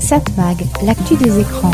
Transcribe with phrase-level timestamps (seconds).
[0.00, 1.70] Satmag, l'actu des écrans.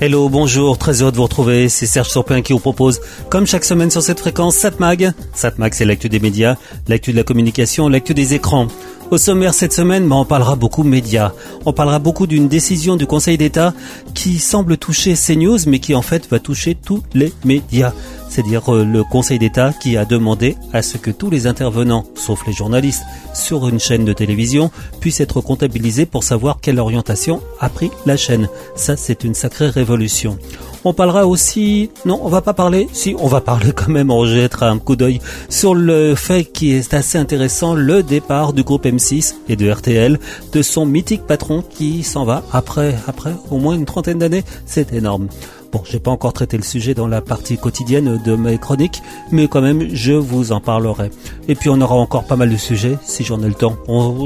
[0.00, 1.68] Hello, bonjour, très heureux de vous retrouver.
[1.68, 5.12] C'est Serge Surpin qui vous propose, comme chaque semaine sur cette fréquence, Satmag.
[5.32, 6.56] Satmag, c'est l'actu des médias,
[6.88, 8.66] l'actu de la communication, l'actu des écrans.
[9.12, 11.32] Au sommaire cette semaine, bah, on parlera beaucoup médias.
[11.66, 13.74] On parlera beaucoup d'une décision du Conseil d'État
[14.14, 17.92] qui semble toucher CNews, mais qui en fait va toucher tous les médias
[18.32, 22.46] c'est-à-dire euh, le Conseil d'État qui a demandé à ce que tous les intervenants, sauf
[22.46, 23.02] les journalistes,
[23.34, 24.70] sur une chaîne de télévision
[25.00, 28.48] puissent être comptabilisés pour savoir quelle orientation a pris la chaîne.
[28.74, 30.38] Ça, c'est une sacrée révolution.
[30.84, 34.26] On parlera aussi, non, on va pas parler, si, on va parler quand même, on
[34.26, 38.84] jettera un coup d'œil sur le fait qui est assez intéressant, le départ du groupe
[38.84, 40.18] M6 et de RTL,
[40.52, 44.44] de son mythique patron qui s'en va après, après au moins une trentaine d'années.
[44.66, 45.28] C'est énorme.
[45.72, 49.48] Bon, j'ai pas encore traité le sujet dans la partie quotidienne de mes chroniques, mais
[49.48, 51.10] quand même, je vous en parlerai.
[51.48, 53.78] Et puis, on aura encore pas mal de sujets, si j'en ai le temps.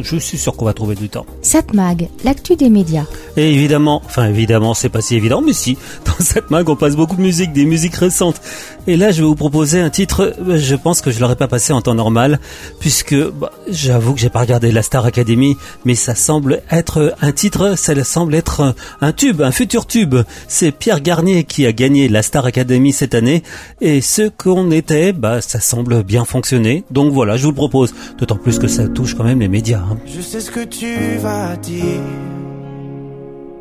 [0.03, 1.25] je suis sûr qu'on va trouver du temps.
[1.43, 3.05] Satmag, l'actu des médias.
[3.37, 7.15] Et évidemment, enfin évidemment, c'est pas si évident, mais si, dans Satmag, on passe beaucoup
[7.15, 8.41] de musique, des musiques récentes.
[8.89, 11.73] Et là, je vais vous proposer un titre, je pense que je l'aurais pas passé
[11.73, 12.41] en temps normal,
[12.81, 17.31] puisque bah, j'avoue que j'ai pas regardé la Star Academy, mais ça semble être un
[17.31, 20.17] titre, ça semble être un tube, un futur tube.
[20.49, 23.43] C'est Pierre Garnier qui a gagné la Star Academy cette année
[23.81, 26.85] et ce qu'on était, bah ça semble bien fonctionner.
[26.91, 27.95] Donc voilà, je vous le propose.
[28.19, 29.81] D'autant plus que ça touche quand même les médias.
[29.81, 29.99] Hein.
[30.07, 32.01] Je sais ce que tu vas dire,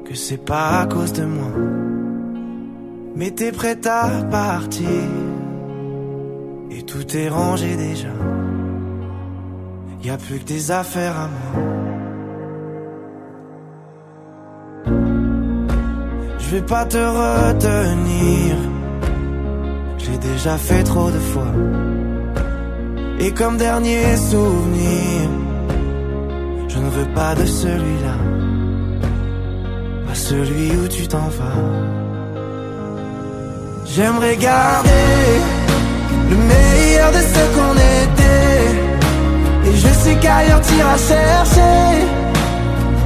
[0.07, 1.51] que c'est pas à cause de moi,
[3.15, 4.87] mais t'es prête à partir
[6.71, 8.09] et tout est rangé déjà.
[10.03, 11.74] Y a plus que des affaires à moi.
[16.45, 18.55] Je vais pas te retenir.
[19.97, 21.53] J'ai déjà fait trop de fois.
[23.19, 25.29] Et comme dernier souvenir,
[26.67, 28.17] je ne veux pas de celui-là.
[30.05, 31.63] Pas celui où tu t'en vas.
[33.85, 35.17] J'aimerais garder
[36.29, 39.69] le meilleur de ce qu'on était.
[39.69, 42.05] Et je sais qu'ailleurs t'iras chercher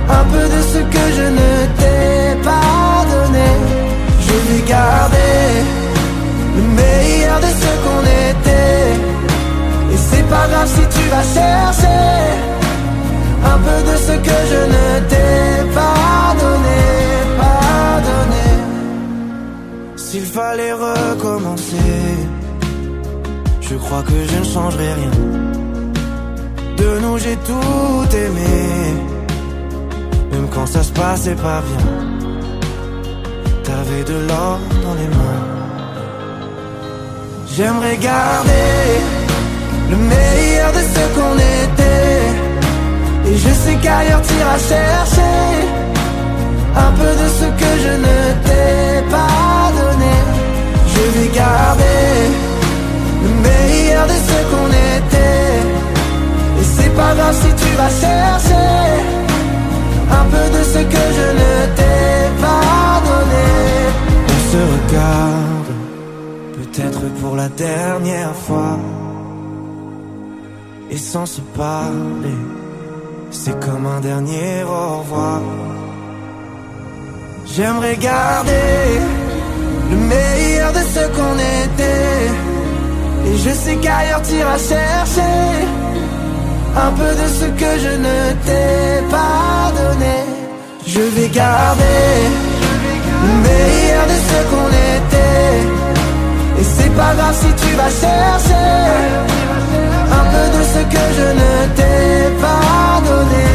[0.09, 2.68] un peu de ce que je ne t'ai pas
[4.25, 5.43] Je vais garder
[6.55, 8.93] le meilleur de ce qu'on était.
[9.93, 12.05] Et c'est pas grave si tu vas chercher
[13.53, 16.81] un peu de ce que je ne t'ai pas donné,
[17.37, 18.47] pas donné.
[19.95, 22.01] S'il fallait recommencer,
[23.61, 25.15] je crois que je ne changerai rien.
[26.77, 29.09] De nous j'ai tout aimé
[30.31, 32.18] même quand ça se passait pas bien.
[33.89, 35.45] De l'or dans les mains.
[37.51, 38.85] J'aimerais garder
[39.89, 42.21] le meilleur de ce qu'on était.
[43.29, 45.37] Et je sais qu'ailleurs t'iras chercher
[46.85, 50.15] un peu de ce que je ne t'ai pas donné.
[50.93, 52.13] Je vais garder
[53.23, 55.57] le meilleur de ce qu'on était.
[56.59, 58.69] Et c'est pas grave si tu vas chercher
[60.19, 61.88] un peu de ce que je ne t'ai
[66.53, 68.77] peut-être pour la dernière fois.
[70.91, 72.39] Et sans se parler,
[73.31, 75.41] c'est comme un dernier au revoir.
[77.45, 78.99] J'aimerais garder
[79.91, 82.27] le meilleur de ce qu'on était.
[83.27, 85.39] Et je sais qu'ailleurs t'iras chercher
[86.75, 90.17] un peu de ce que je ne t'ai pas donné.
[90.87, 92.09] Je vais garder
[93.23, 95.55] le meilleur de ce qu'on était.
[96.59, 98.69] Et c'est pas grave si tu vas chercher
[100.19, 103.49] un peu de ce que je ne t'ai pas donné.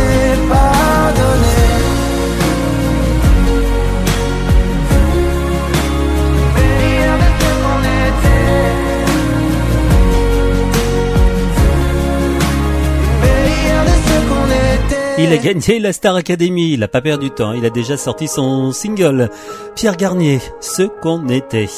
[15.16, 17.96] Il a gagné la Star Academy, il a pas perdu de temps, il a déjà
[17.96, 19.30] sorti son single.
[19.76, 21.68] Pierre Garnier, ce qu'on était.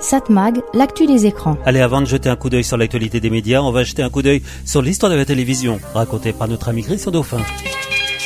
[0.00, 1.58] Satmag, l'actu des écrans.
[1.66, 4.10] Allez, avant de jeter un coup d'œil sur l'actualité des médias, on va jeter un
[4.10, 7.38] coup d'œil sur l'histoire de la télévision, racontée par notre ami Christian Dauphin.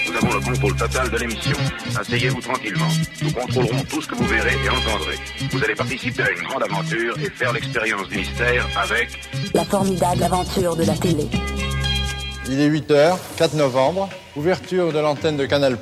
[0.07, 1.57] Nous avons le contrôle total de l'émission.
[1.99, 2.89] Asseyez-vous tranquillement.
[3.23, 5.17] Nous contrôlerons tout ce que vous verrez et entendrez.
[5.51, 9.09] Vous allez participer à une grande aventure et faire l'expérience du mystère avec...
[9.55, 11.27] La formidable aventure de la télé.
[12.49, 15.79] Il est 8h, 4 novembre, ouverture de l'antenne de Canal+.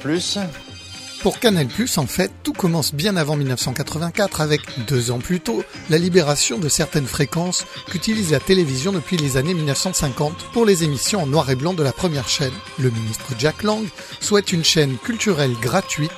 [1.23, 5.97] Pour Canal+, en fait, tout commence bien avant 1984 avec, deux ans plus tôt, la
[5.97, 11.27] libération de certaines fréquences qu'utilise la télévision depuis les années 1950 pour les émissions en
[11.27, 12.53] noir et blanc de la première chaîne.
[12.79, 13.87] Le ministre Jack Lang
[14.21, 16.11] souhaite une chaîne culturelle gratuite,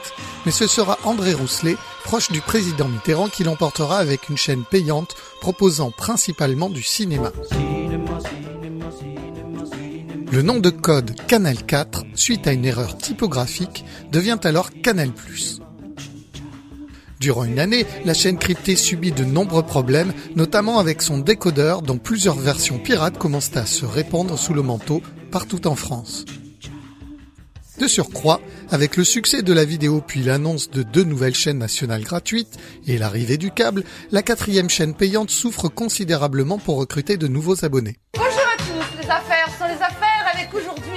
[0.45, 5.15] mais ce sera André Rousselet, proche du président Mitterrand, qui l'emportera avec une chaîne payante
[5.41, 7.33] proposant principalement du cinéma.
[10.33, 15.11] Le nom de code Canal 4, suite à une erreur typographique, devient alors Canal+.
[17.21, 21.99] Durant une année, la chaîne cryptée subit de nombreux problèmes, notamment avec son décodeur dont
[21.99, 26.25] plusieurs versions pirates commencent à se répandre sous le manteau partout en France.
[27.79, 28.41] De surcroît,
[28.71, 32.57] avec le succès de la vidéo puis l'annonce de deux nouvelles chaînes nationales gratuites
[32.87, 37.99] et l'arrivée du câble, la quatrième chaîne payante souffre considérablement pour recruter de nouveaux abonnés.
[38.15, 40.02] Bonjour à tous, les affaires sont les affaires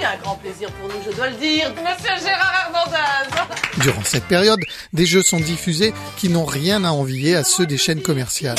[0.04, 3.82] un grand plaisir pour nous, je dois le dire, Monsieur Gérard Hernandez.
[3.82, 4.60] Durant cette période,
[4.92, 8.58] des jeux sont diffusés qui n'ont rien à envier à ceux des chaînes commerciales.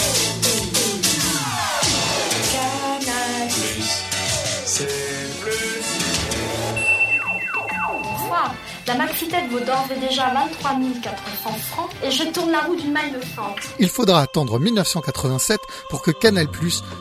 [8.04, 8.54] Bonsoir.
[8.88, 12.92] La maxi-tête vaut d'ores et déjà 23 400 francs et je tourne la roue d'une
[12.92, 13.58] maille de fente.
[13.80, 16.48] Il faudra attendre 1987 pour que Canal+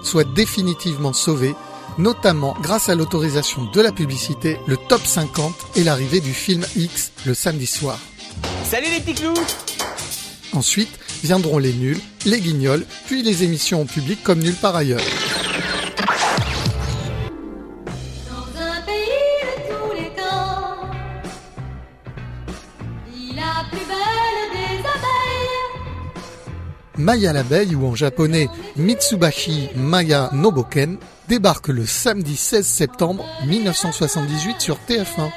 [0.02, 1.54] soit définitivement sauvé,
[1.98, 7.12] notamment grâce à l'autorisation de la publicité, le top 50 et l'arrivée du film X
[7.24, 7.98] le samedi soir.
[8.64, 9.34] Salut les petits clous
[10.52, 15.00] Ensuite viendront les nuls, les guignols, puis les émissions au public comme nulle part ailleurs.
[18.30, 20.76] Dans un pays de tous les temps,
[23.34, 25.84] la plus belle des abeilles.
[26.96, 34.78] Maya l'abeille, ou en japonais Mitsubashi Maya Noboken, débarque le samedi 16 septembre 1978 sur
[34.88, 35.30] TF1.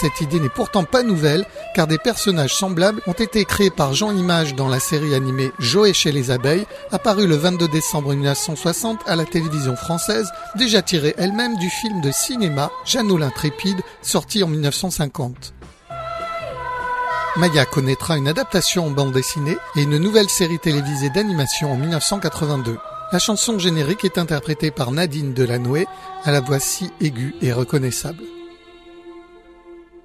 [0.00, 1.44] Cette idée n'est pourtant pas nouvelle,
[1.74, 5.92] car des personnages semblables ont été créés par Jean Image dans la série animée Joé
[5.92, 11.58] chez les abeilles, apparue le 22 décembre 1960 à la télévision française, déjà tirée elle-même
[11.58, 15.52] du film de cinéma Jeannot l'intrépide, sorti en 1950.
[17.36, 22.76] Maya connaîtra une adaptation en bande dessinée et une nouvelle série télévisée d'animation en 1982.
[23.12, 25.86] La chanson générique est interprétée par Nadine Delanoë
[26.24, 28.24] à la voix si aiguë et reconnaissable.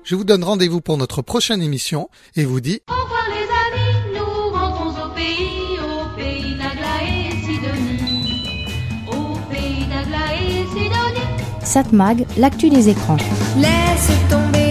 [0.04, 4.20] Je vous donne rendez-vous pour notre prochaine émission et vous dis Au revoir les amis,
[4.20, 8.68] nous rentrons au pays, au pays d'Agla et Sidonie.
[9.08, 11.46] Au pays d'Agla et Sidonie.
[11.64, 13.18] Satmag, l'actu des écrans.
[13.58, 14.65] Laisse tomber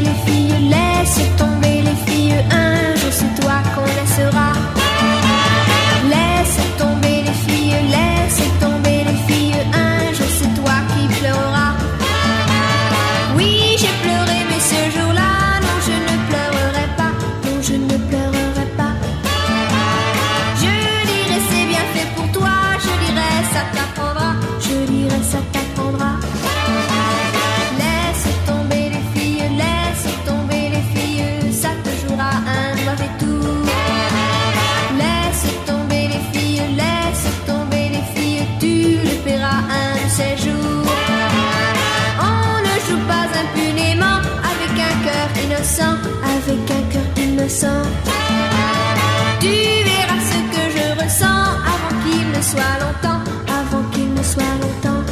[49.41, 49.55] Tu
[49.89, 55.05] verras ce que je ressens avant qu'il ne soit longtemps, avant qu'il ne soit longtemps.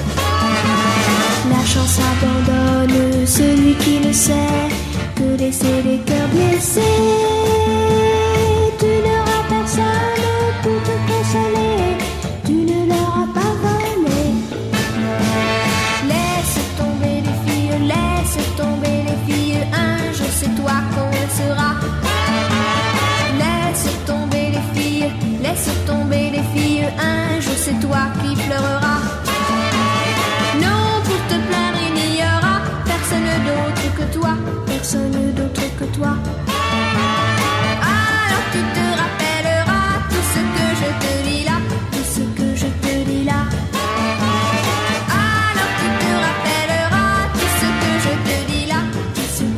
[1.50, 4.68] La chance abandonne celui qui ne sait
[5.16, 8.21] que laisser les cœurs blessés.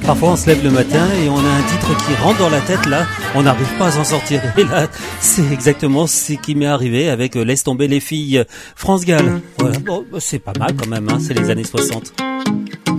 [0.06, 2.61] Parfois on se lève le matin et on a un titre qui rentre dans la
[2.61, 4.42] tête là, on n'arrive pas à s'en sortir.
[4.58, 4.87] Et là,
[5.20, 8.44] c'est exactement ce qui m'est arrivé avec euh, Laisse tomber les filles
[8.76, 9.40] France Gall.
[9.58, 12.12] Voilà, bon, bah, c'est pas mal quand même, hein, c'est les années 60.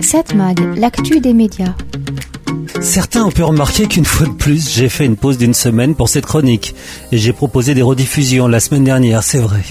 [0.00, 1.74] Satmag, l'actu des médias.
[2.80, 6.08] Certains ont pu remarquer qu'une fois de plus, j'ai fait une pause d'une semaine pour
[6.08, 6.74] cette chronique.
[7.12, 9.62] Et j'ai proposé des rediffusions la semaine dernière, c'est vrai.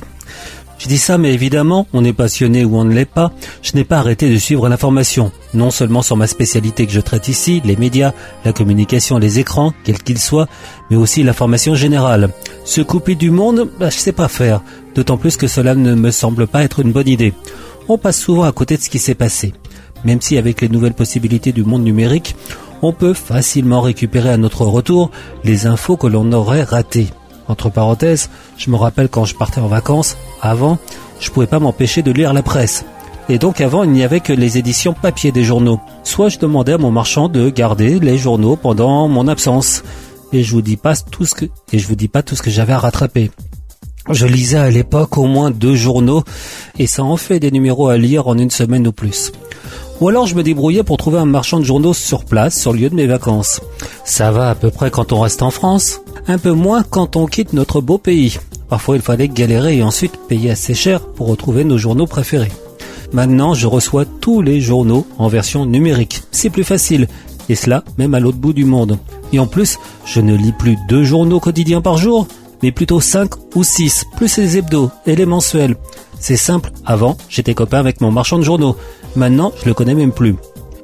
[0.77, 3.85] Je dis ça, mais évidemment, on est passionné ou on ne l'est pas, je n'ai
[3.85, 7.77] pas arrêté de suivre l'information, non seulement sur ma spécialité que je traite ici, les
[7.77, 8.13] médias,
[8.43, 10.47] la communication, les écrans, quels qu'ils soient,
[10.89, 12.29] mais aussi l'information générale.
[12.65, 14.61] Se couper du monde, bah, je sais pas faire,
[14.95, 17.33] d'autant plus que cela ne me semble pas être une bonne idée.
[17.87, 19.53] On passe souvent à côté de ce qui s'est passé.
[20.03, 22.35] Même si avec les nouvelles possibilités du monde numérique,
[22.81, 25.09] on peut facilement récupérer à notre retour
[25.43, 27.07] les infos que l'on aurait ratées.
[27.47, 30.77] Entre parenthèses, je me rappelle quand je partais en vacances, avant,
[31.19, 32.85] je pouvais pas m'empêcher de lire la presse.
[33.27, 35.79] Et donc avant, il n'y avait que les éditions papier des journaux.
[36.03, 39.83] Soit je demandais à mon marchand de garder les journaux pendant mon absence.
[40.31, 42.41] Et je vous dis pas tout ce que, et je vous dis pas tout ce
[42.41, 43.31] que j'avais à rattraper.
[44.11, 46.23] Je lisais à l'époque au moins deux journaux
[46.77, 49.31] et ça en fait des numéros à lire en une semaine ou plus.
[50.01, 52.89] Ou alors je me débrouillais pour trouver un marchand de journaux sur place, sur lieu
[52.89, 53.61] de mes vacances.
[54.03, 57.27] Ça va à peu près quand on reste en France, un peu moins quand on
[57.27, 58.37] quitte notre beau pays.
[58.67, 62.51] Parfois il fallait galérer et ensuite payer assez cher pour retrouver nos journaux préférés.
[63.13, 66.23] Maintenant je reçois tous les journaux en version numérique.
[66.31, 67.07] C'est plus facile,
[67.47, 68.97] et cela même à l'autre bout du monde.
[69.31, 72.27] Et en plus, je ne lis plus deux journaux quotidiens par jour,
[72.61, 75.75] mais plutôt cinq ou six, plus les hebdos et les mensuels.
[76.19, 78.75] C'est simple, avant, j'étais copain avec mon marchand de journaux.
[79.15, 80.35] Maintenant, je le connais même plus.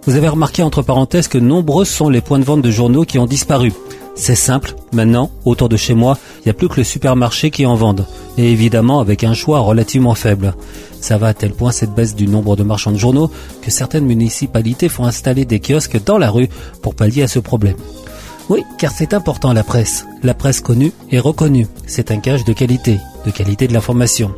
[0.06, 3.20] Vous avez remarqué entre parenthèses que nombreux sont les points de vente de journaux qui
[3.20, 3.72] ont disparu.
[4.16, 7.66] C'est simple, maintenant, autour de chez moi, il n'y a plus que le supermarché qui
[7.66, 8.06] en vendent.
[8.38, 10.54] Et évidemment avec un choix relativement faible.
[11.00, 14.06] Ça va à tel point cette baisse du nombre de marchands de journaux que certaines
[14.06, 16.50] municipalités font installer des kiosques dans la rue
[16.82, 17.78] pour pallier à ce problème.
[18.52, 20.06] Oui, car c'est important la presse.
[20.24, 21.68] La presse connue et reconnue.
[21.88, 24.36] C'est un gage de qualité, de qualité de l'information.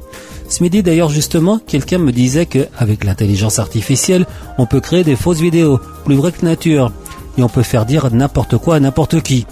[0.48, 4.28] Ce midi d'ailleurs justement, quelqu'un me disait que avec l'intelligence artificielle,
[4.60, 6.92] on peut créer des fausses vidéos, plus vraies que nature,
[7.40, 9.48] et on peut faire dire n'importe quoi à n'importe qui.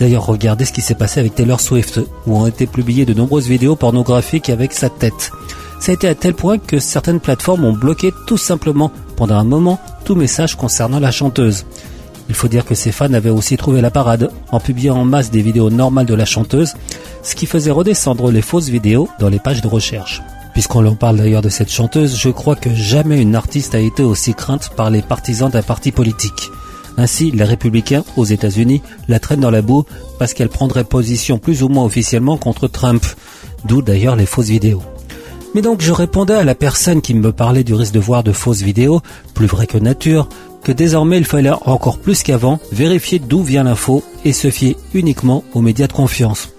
[0.00, 3.46] D'ailleurs, regardez ce qui s'est passé avec Taylor Swift, où ont été publiées de nombreuses
[3.46, 5.30] vidéos pornographiques avec sa tête.
[5.78, 9.44] Ça a été à tel point que certaines plateformes ont bloqué tout simplement, pendant un
[9.44, 11.64] moment, tout message concernant la chanteuse.
[12.30, 15.32] Il faut dire que ses fans avaient aussi trouvé la parade en publiant en masse
[15.32, 16.74] des vidéos normales de la chanteuse,
[17.24, 20.22] ce qui faisait redescendre les fausses vidéos dans les pages de recherche.
[20.52, 24.04] Puisqu'on en parle d'ailleurs de cette chanteuse, je crois que jamais une artiste a été
[24.04, 26.50] aussi crainte par les partisans d'un parti politique.
[26.96, 29.84] Ainsi, les républicains aux États-Unis la traînent dans la boue
[30.20, 33.04] parce qu'elle prendrait position plus ou moins officiellement contre Trump,
[33.64, 34.82] d'où d'ailleurs les fausses vidéos.
[35.52, 38.30] Mais donc je répondais à la personne qui me parlait du risque de voir de
[38.30, 39.00] fausses vidéos,
[39.34, 40.28] plus vrai que nature,
[40.62, 45.44] que désormais il fallait encore plus qu'avant vérifier d'où vient l'info et se fier uniquement
[45.54, 46.50] aux médias de confiance.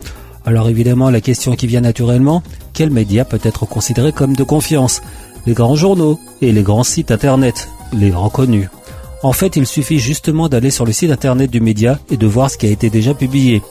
[0.46, 2.43] Alors évidemment la question qui vient naturellement,
[2.74, 5.01] quel média peut être considéré comme de confiance?
[5.46, 8.70] Les grands journaux et les grands sites internet, les grands connus.
[9.24, 12.50] En fait, il suffit justement d'aller sur le site internet du média et de voir
[12.50, 13.62] ce qui a été déjà publié.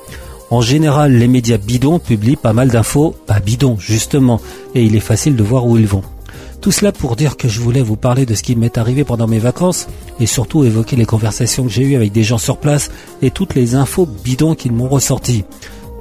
[0.51, 4.41] En général, les médias bidons publient pas mal d'infos, pas bidons justement,
[4.75, 6.03] et il est facile de voir où ils vont.
[6.61, 9.26] Tout cela pour dire que je voulais vous parler de ce qui m'est arrivé pendant
[9.26, 9.87] mes vacances
[10.21, 12.90] et surtout évoquer les conversations que j'ai eues avec des gens sur place
[13.23, 15.45] et toutes les infos bidons qu'ils m'ont ressorties.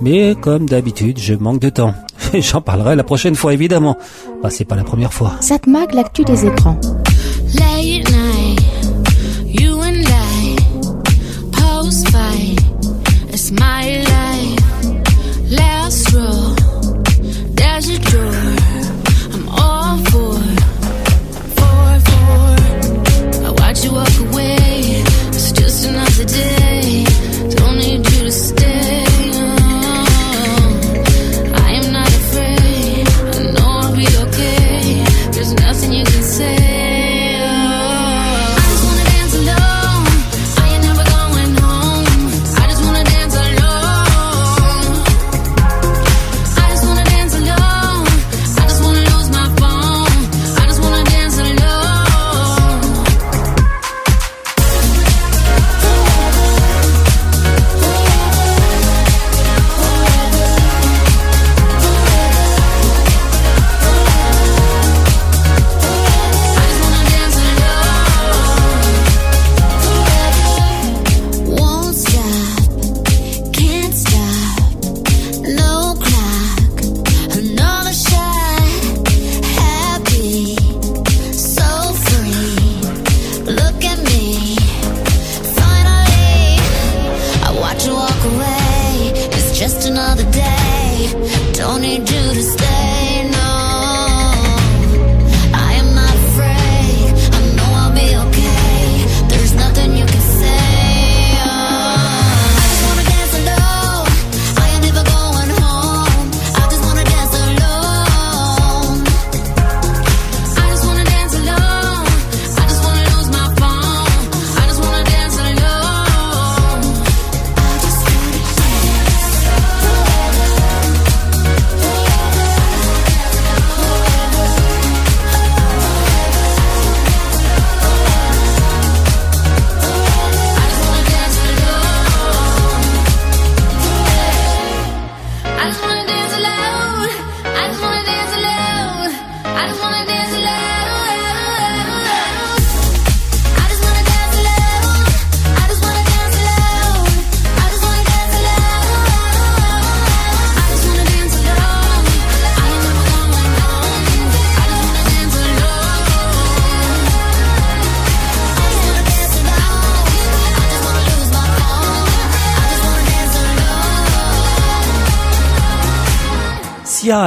[0.01, 1.93] Mais comme d'habitude, je manque de temps.
[2.33, 3.97] J'en parlerai la prochaine fois évidemment.
[4.43, 5.35] Bah, c'est pas la première fois.
[5.39, 6.79] Satmag, l'actu des écrans.
[7.55, 8.09] Late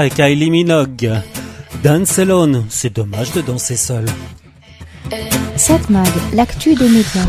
[0.04, 1.10] et Kylie Minogue.
[1.82, 4.04] Dance alone, c'est dommage de danser seul.
[5.56, 7.26] 7 Mag, l'actu des médias.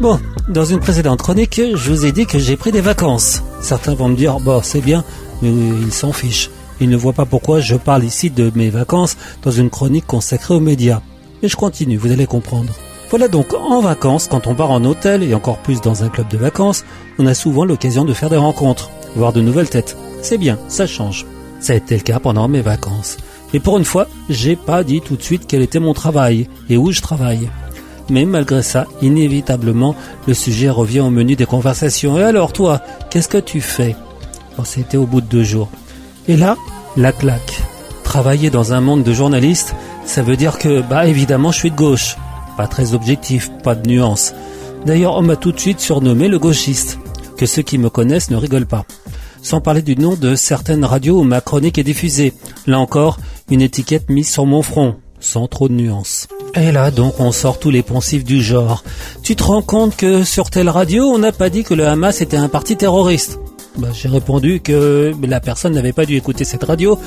[0.00, 3.42] Bon, dans une précédente chronique, je vous ai dit que j'ai pris des vacances.
[3.60, 5.04] Certains vont me dire, bon, c'est bien,
[5.42, 6.50] mais ils s'en fichent.
[6.80, 10.54] Ils ne voient pas pourquoi je parle ici de mes vacances dans une chronique consacrée
[10.54, 11.02] aux médias.
[11.42, 12.72] Mais je continue, vous allez comprendre.
[13.10, 16.28] Voilà donc, en vacances, quand on part en hôtel et encore plus dans un club
[16.28, 16.84] de vacances,
[17.18, 19.96] on a souvent l'occasion de faire des rencontres, voir de nouvelles têtes.
[20.22, 21.26] C'est bien, ça change.
[21.58, 23.16] Ça a été le cas pendant mes vacances.
[23.52, 26.76] Et pour une fois, j'ai pas dit tout de suite quel était mon travail et
[26.76, 27.50] où je travaille.
[28.10, 29.96] Mais malgré ça, inévitablement,
[30.28, 32.16] le sujet revient au menu des conversations.
[32.16, 33.96] Et alors toi, qu'est-ce que tu fais?
[34.56, 35.68] Bon, c'était au bout de deux jours.
[36.28, 36.56] Et là,
[36.96, 37.60] la claque.
[38.04, 39.74] Travailler dans un monde de journalistes,
[40.04, 42.16] ça veut dire que, bah évidemment, je suis de gauche.
[42.60, 44.34] Pas très objectif, pas de nuance.
[44.84, 46.98] D'ailleurs, on m'a tout de suite surnommé le gauchiste.
[47.38, 48.84] Que ceux qui me connaissent ne rigolent pas.
[49.40, 52.34] Sans parler du nom de certaines radios où ma chronique est diffusée.
[52.66, 56.28] Là encore, une étiquette mise sur mon front, sans trop de nuances.
[56.54, 58.84] Et là donc on sort tous les poncifs du genre.
[59.22, 62.20] Tu te rends compte que sur telle radio on n'a pas dit que le Hamas
[62.20, 63.38] était un parti terroriste?
[63.78, 66.98] Bah, J'ai répondu que la personne n'avait pas dû écouter cette radio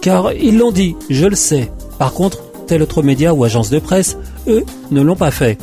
[0.00, 1.70] car ils l'ont dit, je le sais.
[1.98, 4.16] Par contre, tel autre média ou agence de presse,
[4.48, 5.58] eux, ne l'ont pas fait.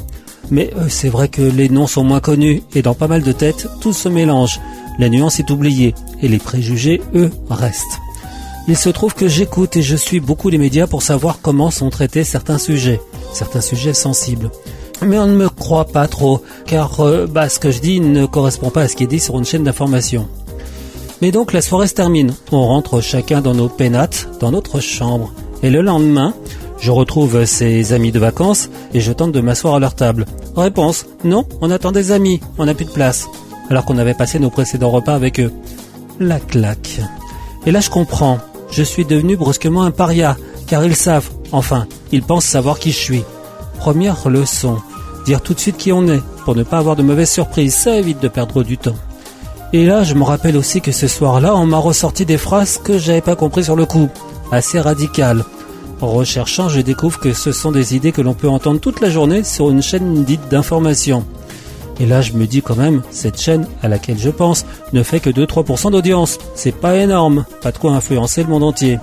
[0.52, 3.32] Mais euh, c'est vrai que les noms sont moins connus et dans pas mal de
[3.32, 4.60] têtes, tout se mélange.
[4.98, 8.00] La nuance est oubliée et les préjugés, eux, restent.
[8.68, 11.90] Il se trouve que j'écoute et je suis beaucoup les médias pour savoir comment sont
[11.90, 13.02] traités certains sujets,
[13.34, 14.52] certains sujets sensibles.
[15.06, 18.26] Mais on ne me croit pas trop, car euh, bah, ce que je dis ne
[18.26, 20.28] correspond pas à ce qui est dit sur une chaîne d'information.
[21.22, 22.34] Mais donc la soirée se termine.
[22.52, 25.34] On rentre chacun dans nos pénates, dans notre chambre.
[25.64, 26.34] Et le lendemain,
[26.82, 30.26] je retrouve ses amis de vacances et je tente de m'asseoir à leur table.
[30.56, 33.28] Réponse non, on attend des amis, on n'a plus de place.
[33.70, 35.52] Alors qu'on avait passé nos précédents repas avec eux.
[36.20, 37.02] La claque.
[37.65, 38.39] Et là je comprends.
[38.72, 40.38] Je suis devenu brusquement un paria,
[40.68, 43.24] car ils savent, enfin, ils pensent savoir qui je suis.
[43.80, 44.78] Première leçon,
[45.26, 47.98] dire tout de suite qui on est, pour ne pas avoir de mauvaises surprises, ça
[47.98, 48.96] évite de perdre du temps.
[49.74, 52.98] Et là, je me rappelle aussi que ce soir-là, on m'a ressorti des phrases que
[52.98, 54.10] j'avais pas compris sur le coup,
[54.52, 55.44] assez radicales.
[56.02, 59.10] En recherchant, je découvre que ce sont des idées que l'on peut entendre toute la
[59.10, 61.26] journée sur une chaîne dite d'information.
[62.00, 65.20] Et là, je me dis quand même, cette chaîne à laquelle je pense ne fait
[65.20, 66.38] que 2-3% d'audience.
[66.56, 68.98] C'est pas énorme, pas de quoi influencer le monde entier.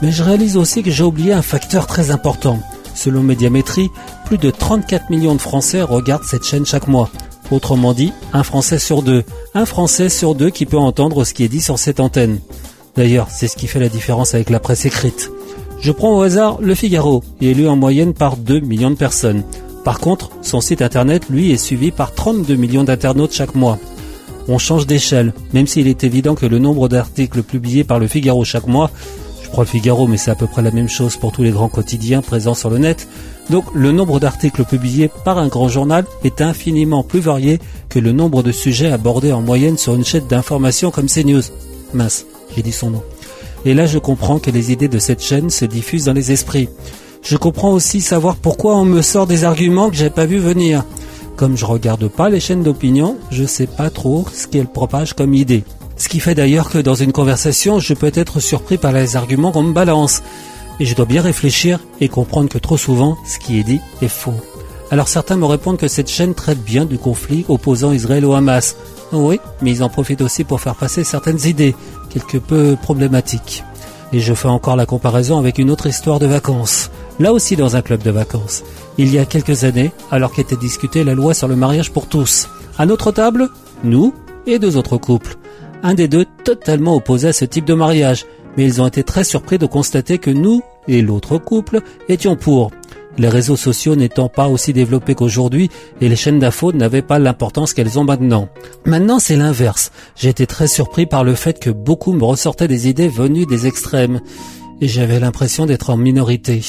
[0.00, 2.58] Mais je réalise aussi que j'ai oublié un facteur très important.
[2.94, 3.90] Selon Médiamétrie,
[4.24, 7.10] plus de 34 millions de Français regardent cette chaîne chaque mois.
[7.50, 9.24] Autrement dit, un Français sur deux.
[9.52, 12.40] Un Français sur deux qui peut entendre ce qui est dit sur cette antenne.
[12.96, 15.30] D'ailleurs, c'est ce qui fait la différence avec la presse écrite.
[15.82, 18.96] Je prends au hasard Le Figaro, et est lu en moyenne par 2 millions de
[18.96, 19.42] personnes.
[19.84, 23.80] Par contre, son site internet, lui, est suivi par 32 millions d'internautes chaque mois.
[24.46, 28.44] On change d'échelle, même s'il est évident que le nombre d'articles publiés par le Figaro
[28.44, 28.92] chaque mois,
[29.42, 31.50] je crois le Figaro, mais c'est à peu près la même chose pour tous les
[31.50, 33.08] grands quotidiens présents sur le net,
[33.50, 38.12] donc le nombre d'articles publiés par un grand journal est infiniment plus varié que le
[38.12, 41.42] nombre de sujets abordés en moyenne sur une chaîne d'information comme CNews.
[41.92, 43.02] Mince, j'ai dit son nom.
[43.64, 46.68] Et là je comprends que les idées de cette chaîne se diffusent dans les esprits.
[47.22, 50.84] Je comprends aussi savoir pourquoi on me sort des arguments que j'ai pas vu venir.
[51.36, 55.34] Comme je regarde pas les chaînes d'opinion, je sais pas trop ce qu'elles propagent comme
[55.34, 55.64] idée.
[55.96, 59.52] Ce qui fait d'ailleurs que dans une conversation, je peux être surpris par les arguments
[59.52, 60.22] qu'on me balance.
[60.80, 64.08] Et je dois bien réfléchir et comprendre que trop souvent, ce qui est dit est
[64.08, 64.34] faux.
[64.90, 68.76] Alors certains me répondent que cette chaîne traite bien du conflit opposant Israël au Hamas.
[69.12, 71.74] Oui, mais ils en profitent aussi pour faire passer certaines idées,
[72.12, 73.64] quelque peu problématiques.
[74.12, 77.76] Et je fais encore la comparaison avec une autre histoire de vacances là aussi dans
[77.76, 78.62] un club de vacances.
[78.98, 82.48] Il y a quelques années, alors qu'était discutée la loi sur le mariage pour tous.
[82.78, 83.48] À notre table,
[83.84, 84.14] nous
[84.46, 85.36] et deux autres couples.
[85.82, 89.24] Un des deux totalement opposé à ce type de mariage, mais ils ont été très
[89.24, 92.70] surpris de constater que nous et l'autre couple étions pour.
[93.18, 95.70] Les réseaux sociaux n'étant pas aussi développés qu'aujourd'hui
[96.00, 98.48] et les chaînes d'infos n'avaient pas l'importance qu'elles ont maintenant.
[98.84, 99.92] Maintenant, c'est l'inverse.
[100.16, 103.66] J'ai été très surpris par le fait que beaucoup me ressortaient des idées venues des
[103.66, 104.20] extrêmes
[104.80, 106.62] et j'avais l'impression d'être en minorité.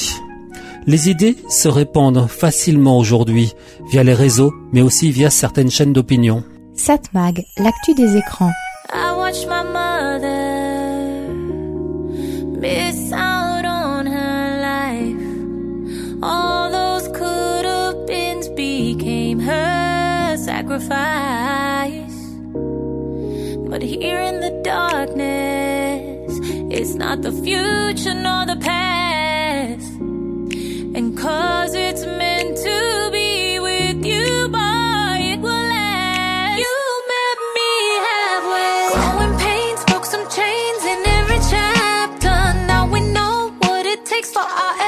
[0.86, 3.54] Les idées se répandent facilement aujourd'hui
[3.90, 6.44] via les réseaux, mais aussi via certaines chaînes d'opinion.
[6.74, 8.52] Satmag, l'actu des écrans.
[8.92, 10.94] I watch my mother
[12.60, 13.12] miss
[20.80, 22.20] sacrifice.
[23.70, 26.38] But here in the darkness,
[26.70, 29.90] it's not the future nor the past.
[30.96, 36.58] And cause it's meant to be with you, boy, it will last.
[36.58, 36.76] You
[37.14, 37.70] met me
[38.08, 38.90] halfway.
[38.94, 42.36] Growing pains, broke some chains in every chapter.
[42.66, 44.83] Now we know what it takes for our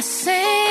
[0.00, 0.69] I say,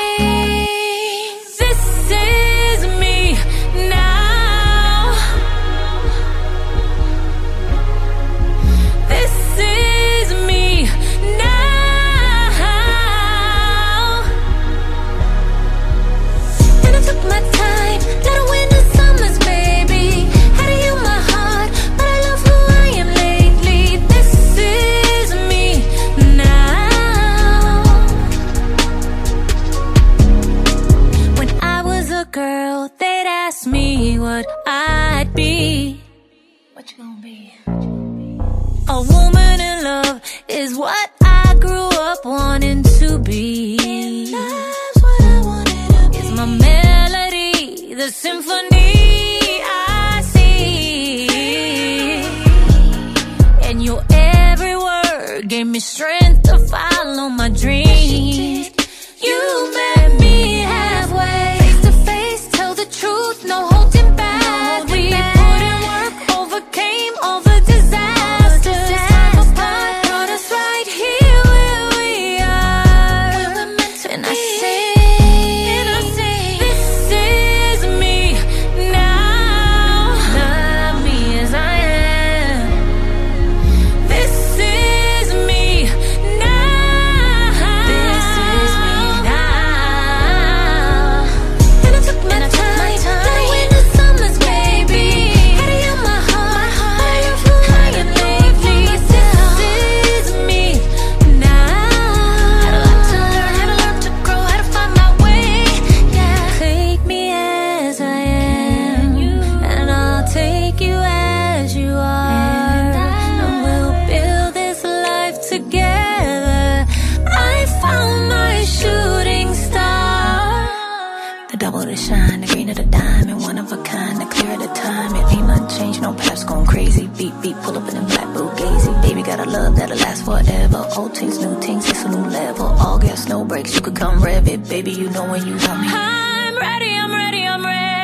[134.18, 134.68] rev it.
[134.68, 135.88] Baby, you know when you want me.
[135.90, 137.99] I'm ready, I'm ready, I'm ready.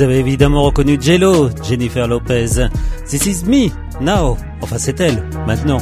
[0.00, 2.70] Vous avez évidemment reconnu Jello, Jennifer Lopez.
[3.06, 3.68] This is me,
[4.00, 4.38] now.
[4.62, 5.76] Enfin, c'est elle, maintenant.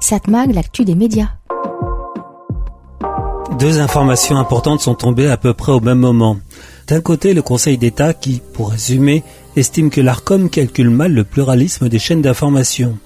[0.00, 1.28] Satmag, l'actu des médias.
[3.58, 6.38] Deux informations importantes sont tombées à peu près au même moment.
[6.88, 9.24] D'un côté, le Conseil d'État qui, pour résumer,
[9.56, 12.96] estime que l'ARCOM calcule mal le pluralisme des chaînes d'information.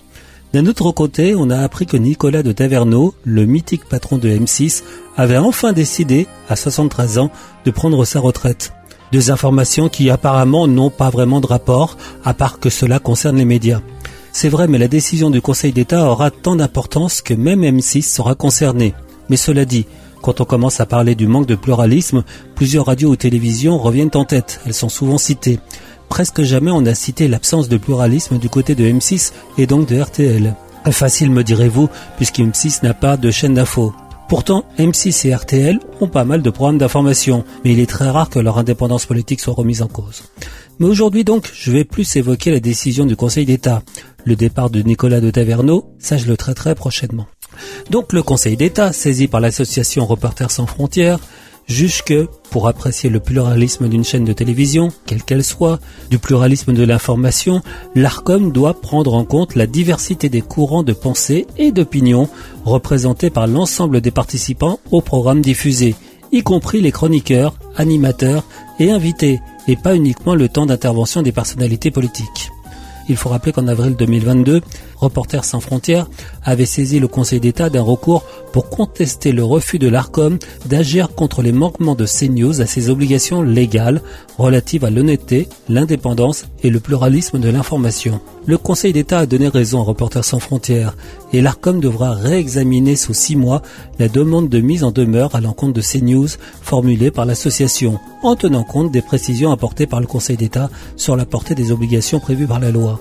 [0.53, 4.83] D'un autre côté, on a appris que Nicolas de Taverneau, le mythique patron de M6,
[5.17, 7.31] avait enfin décidé, à 73 ans,
[7.65, 8.73] de prendre sa retraite.
[9.13, 13.45] Deux informations qui apparemment n'ont pas vraiment de rapport, à part que cela concerne les
[13.45, 13.81] médias.
[14.33, 18.35] C'est vrai, mais la décision du Conseil d'État aura tant d'importance que même M6 sera
[18.35, 18.95] concerné.
[19.29, 19.87] Mais cela dit,
[20.21, 24.25] quand on commence à parler du manque de pluralisme, plusieurs radios ou télévisions reviennent en
[24.25, 24.61] tête.
[24.67, 25.61] Elles sont souvent citées.
[26.11, 29.99] Presque jamais on a cité l'absence de pluralisme du côté de M6 et donc de
[29.99, 30.55] RTL.
[30.91, 33.95] Facile me direz-vous, puisque M6 n'a pas de chaîne d'info.
[34.29, 38.29] Pourtant, M6 et RTL ont pas mal de programmes d'information, mais il est très rare
[38.29, 40.25] que leur indépendance politique soit remise en cause.
[40.79, 43.83] Mais aujourd'hui donc, je vais plus évoquer la décision du Conseil d'État.
[44.25, 47.27] Le départ de Nicolas de Taverneau, ça je le traiterai prochainement.
[47.91, 51.21] Donc le Conseil d'État, saisi par l'association Reporters sans frontières,
[51.71, 55.79] juge que, pour apprécier le pluralisme d'une chaîne de télévision, quelle qu'elle soit,
[56.11, 57.63] du pluralisme de l'information,
[57.95, 62.29] l'ARCOM doit prendre en compte la diversité des courants de pensée et d'opinion
[62.65, 65.95] représentés par l'ensemble des participants au programme diffusé,
[66.33, 68.45] y compris les chroniqueurs, animateurs
[68.79, 72.51] et invités, et pas uniquement le temps d'intervention des personnalités politiques.
[73.09, 74.61] Il faut rappeler qu'en avril 2022,
[75.01, 76.09] Reporters sans frontières
[76.45, 81.41] avait saisi le Conseil d'État d'un recours pour contester le refus de l'ARCOM d'agir contre
[81.43, 84.03] les manquements de CNews à ses obligations légales
[84.37, 88.21] relatives à l'honnêteté, l'indépendance et le pluralisme de l'information.
[88.47, 90.97] Le Conseil d'État a donné raison à Reporters sans frontières
[91.33, 93.63] et l'ARCOM devra réexaminer sous six mois
[93.99, 96.29] la demande de mise en demeure à l'encontre de CNews
[96.63, 101.25] formulée par l'association, en tenant compte des précisions apportées par le Conseil d'État sur la
[101.25, 103.00] portée des obligations prévues par la loi.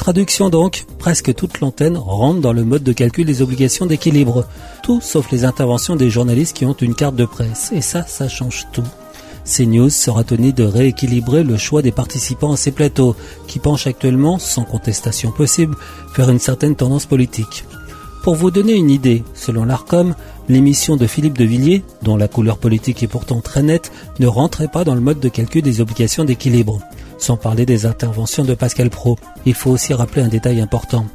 [0.00, 4.46] Traduction donc, presque toute l'antenne rentre dans le mode de calcul des obligations d'équilibre.
[4.82, 7.70] Tout sauf les interventions des journalistes qui ont une carte de presse.
[7.74, 8.82] Et ça, ça change tout.
[9.44, 13.14] CNews sera tenu de rééquilibrer le choix des participants à ces plateaux,
[13.46, 15.76] qui penchent actuellement, sans contestation possible,
[16.16, 17.66] vers une certaine tendance politique.
[18.22, 20.14] Pour vous donner une idée, selon l'ARCOM,
[20.48, 24.68] l'émission de Philippe de Villiers, dont la couleur politique est pourtant très nette, ne rentrait
[24.68, 26.80] pas dans le mode de calcul des obligations d'équilibre
[27.20, 29.16] sans parler des interventions de Pascal Pro.
[29.46, 31.06] Il faut aussi rappeler un détail important.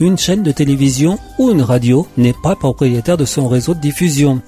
[0.00, 4.40] Une chaîne de télévision ou une radio n'est pas propriétaire de son réseau de diffusion.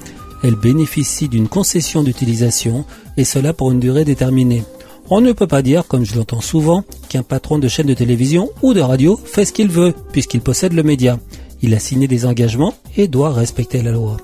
[0.43, 2.85] Elle bénéficie d'une concession d'utilisation
[3.17, 4.63] et cela pour une durée déterminée.
[5.11, 8.49] On ne peut pas dire, comme je l'entends souvent, qu'un patron de chaîne de télévision
[8.63, 11.19] ou de radio fait ce qu'il veut, puisqu'il possède le média.
[11.63, 14.17] Il a signé des engagements et doit respecter la loi.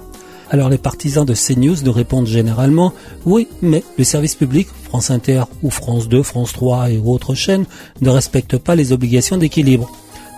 [0.50, 2.92] Alors les partisans de CNews nous répondent généralement
[3.24, 7.66] oui, mais le service public, France Inter ou France 2, France 3 et autres chaînes
[8.00, 9.90] ne respectent pas les obligations d'équilibre.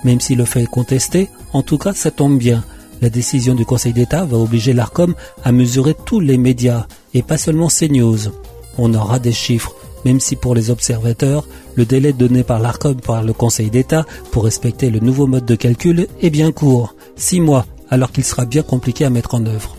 [0.05, 2.65] Même si le fait est contesté, en tout cas ça tombe bien.
[3.01, 7.39] La décision du Conseil d'État va obliger l'ARCOM à mesurer tous les médias et pas
[7.39, 8.33] seulement CNews.
[8.77, 13.23] On aura des chiffres, même si pour les observateurs, le délai donné par l'ARCOM par
[13.23, 17.67] le Conseil d'État pour respecter le nouveau mode de calcul est bien court, six mois,
[17.91, 19.78] alors qu'il sera bien compliqué à mettre en œuvre.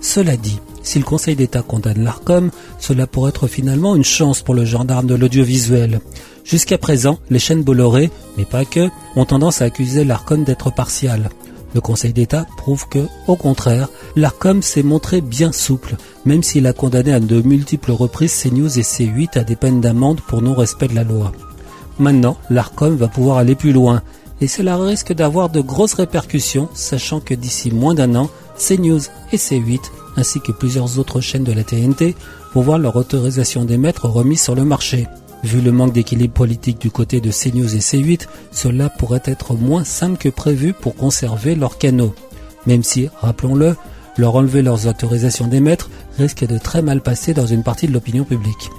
[0.00, 4.54] Cela dit, si le Conseil d'État condamne l'ARCOM, cela pourrait être finalement une chance pour
[4.54, 6.00] le gendarme de l'audiovisuel.
[6.44, 11.30] Jusqu'à présent, les chaînes Bolloré, mais pas que, ont tendance à accuser l'ARCOM d'être partial.
[11.74, 16.72] Le Conseil d'État prouve que, au contraire, l'ARCOM s'est montré bien souple, même s'il a
[16.72, 20.94] condamné à de multiples reprises CNews et C8 à des peines d'amende pour non-respect de
[20.94, 21.32] la loi.
[21.98, 24.02] Maintenant, l'ARCOM va pouvoir aller plus loin,
[24.40, 29.00] et cela risque d'avoir de grosses répercussions, sachant que d'ici moins d'un an, CNews
[29.32, 29.80] et C8,
[30.16, 32.14] ainsi que plusieurs autres chaînes de la TNT,
[32.54, 35.06] vont voir leur autorisation d'émettre remise sur le marché.
[35.44, 39.84] Vu le manque d'équilibre politique du côté de CNews et C8, cela pourrait être moins
[39.84, 42.14] simple que prévu pour conserver leurs canaux.
[42.66, 43.76] Même si, rappelons-le,
[44.16, 48.24] leur enlever leurs autorisations d'émettre risque de très mal passer dans une partie de l'opinion
[48.24, 48.70] publique.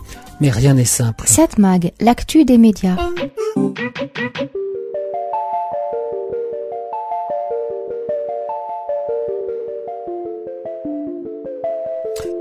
[0.42, 1.26] Mais rien n'est simple.
[1.28, 2.98] 7 Mag, l'actu des médias.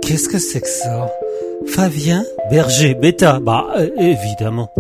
[0.09, 1.13] Qu'est-ce que c'est que ça?
[1.67, 2.25] Fabien?
[2.51, 3.67] Berger, bêta, bah
[3.99, 4.71] évidemment.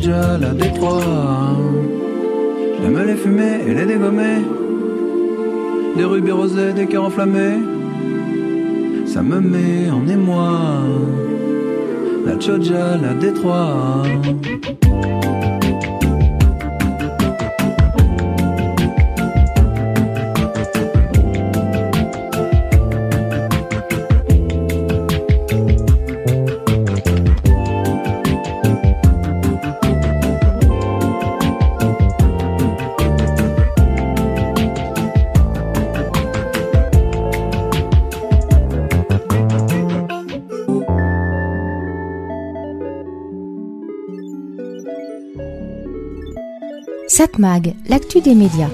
[0.00, 1.56] La Georgia, la Détroit.
[2.80, 4.38] J'aime les fumer et les dégommer.
[5.94, 7.58] Des rubis rosés, des cœurs enflammés.
[9.04, 10.52] Ça me met en émoi.
[12.24, 14.04] La Georgia, la Détroit.
[47.20, 48.70] Satmag, l'actu des médias.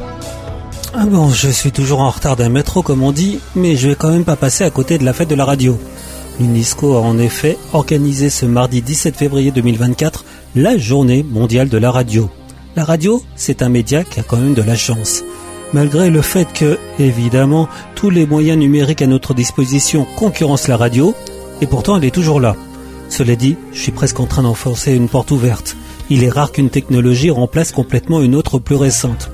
[0.95, 3.97] Ah bon, je suis toujours en retard d'un métro comme on dit, mais je vais
[3.97, 5.77] quand même pas passer à côté de la fête de la radio.
[6.39, 11.91] L'UNESCO a en effet organisé ce mardi 17 février 2024 la journée mondiale de la
[11.91, 12.31] radio.
[12.77, 15.25] La radio, c'est un média qui a quand même de la chance.
[15.73, 21.17] Malgré le fait que, évidemment, tous les moyens numériques à notre disposition concurrencent la radio,
[21.61, 22.55] et pourtant elle est toujours là.
[23.09, 25.77] Cela dit, je suis presque en train d'enfoncer une porte ouverte
[26.11, 29.31] il est rare qu'une technologie remplace complètement une autre plus récente.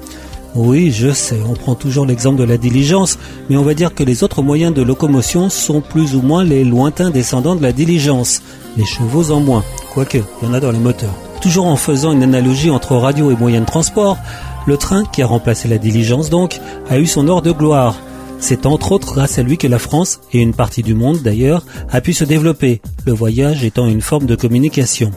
[0.54, 4.04] Oui, je sais, on prend toujours l'exemple de la diligence, mais on va dire que
[4.04, 8.42] les autres moyens de locomotion sont plus ou moins les lointains descendants de la diligence,
[8.76, 11.14] les chevaux en moins, quoique, il y en a dans les moteurs.
[11.40, 14.18] Toujours en faisant une analogie entre radio et moyens de transport,
[14.66, 17.96] le train, qui a remplacé la diligence donc, a eu son heure de gloire.
[18.42, 21.64] C'est entre autres grâce à lui que la France, et une partie du monde d'ailleurs,
[21.88, 25.12] a pu se développer, le voyage étant une forme de communication.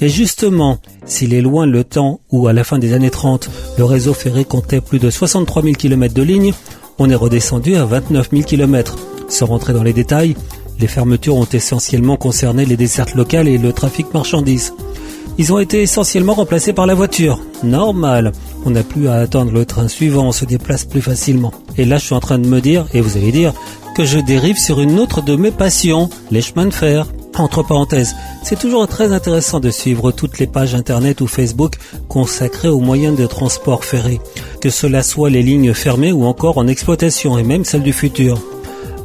[0.00, 3.84] Et justement, s'il est loin le temps où, à la fin des années 30, le
[3.84, 6.54] réseau ferré comptait plus de 63 000 km de lignes,
[7.00, 8.96] on est redescendu à 29 000 km.
[9.28, 10.36] Sans rentrer dans les détails,
[10.78, 14.72] les fermetures ont essentiellement concerné les dessertes locales et le trafic marchandises.
[15.36, 17.40] Ils ont été essentiellement remplacés par la voiture.
[17.64, 18.30] Normal.
[18.64, 21.52] On n'a plus à attendre le train suivant, on se déplace plus facilement.
[21.76, 23.54] Et là, je suis en train de me dire, et vous allez dire,
[23.94, 27.06] que je dérive sur une autre de mes passions, les chemins de fer.
[27.36, 31.76] Entre parenthèses, c'est toujours très intéressant de suivre toutes les pages internet ou Facebook
[32.08, 34.20] consacrées aux moyens de transport ferré,
[34.60, 38.40] que cela soit les lignes fermées ou encore en exploitation et même celles du futur.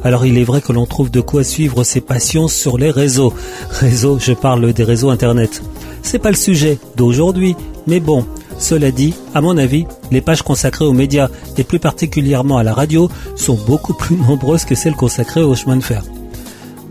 [0.04, 3.32] Alors il est vrai que l'on trouve de quoi suivre ses passions sur les réseaux.
[3.70, 5.62] Réseaux, je parle des réseaux internet.
[6.02, 8.26] C'est pas le sujet d'aujourd'hui, mais bon,
[8.58, 12.74] cela dit, à mon avis, les pages consacrées aux médias et plus particulièrement à la
[12.74, 16.02] radio sont beaucoup plus nombreuses que celles consacrées aux chemins de fer.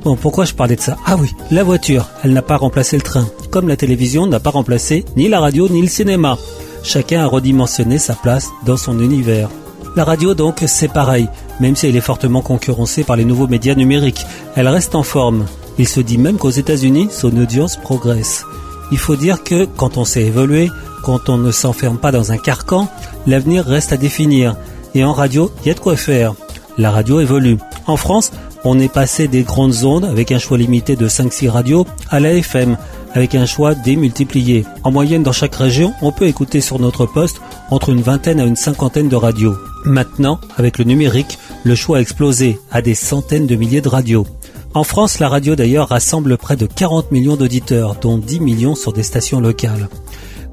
[0.04, 0.98] Bon, pourquoi je parlais de ça?
[1.06, 4.50] Ah oui, la voiture, elle n'a pas remplacé le train, comme la télévision n'a pas
[4.50, 6.38] remplacé ni la radio ni le cinéma.
[6.84, 9.50] Chacun a redimensionné sa place dans son univers.
[9.96, 11.30] La radio donc, c'est pareil,
[11.62, 15.46] même si elle est fortement concurrencée par les nouveaux médias numériques, elle reste en forme.
[15.78, 18.44] Il se dit même qu'aux États-Unis, son audience progresse.
[18.92, 20.70] Il faut dire que quand on sait évoluer,
[21.04, 22.88] quand on ne s'enferme pas dans un carcan,
[23.28, 24.56] l'avenir reste à définir.
[24.96, 26.34] Et en radio, il y a de quoi faire.
[26.78, 27.58] La radio évolue.
[27.86, 28.32] En France,
[28.64, 32.34] on est passé des grandes ondes avec un choix limité de 5-6 radios à la
[32.34, 32.78] FM
[33.14, 34.66] avec un choix démultiplié.
[34.84, 38.46] En moyenne, dans chaque région, on peut écouter sur notre poste entre une vingtaine à
[38.46, 39.56] une cinquantaine de radios.
[39.86, 44.26] Maintenant, avec le numérique, le choix a explosé à des centaines de milliers de radios.
[44.74, 48.92] En France, la radio d'ailleurs rassemble près de 40 millions d'auditeurs, dont 10 millions sur
[48.94, 49.88] des stations locales.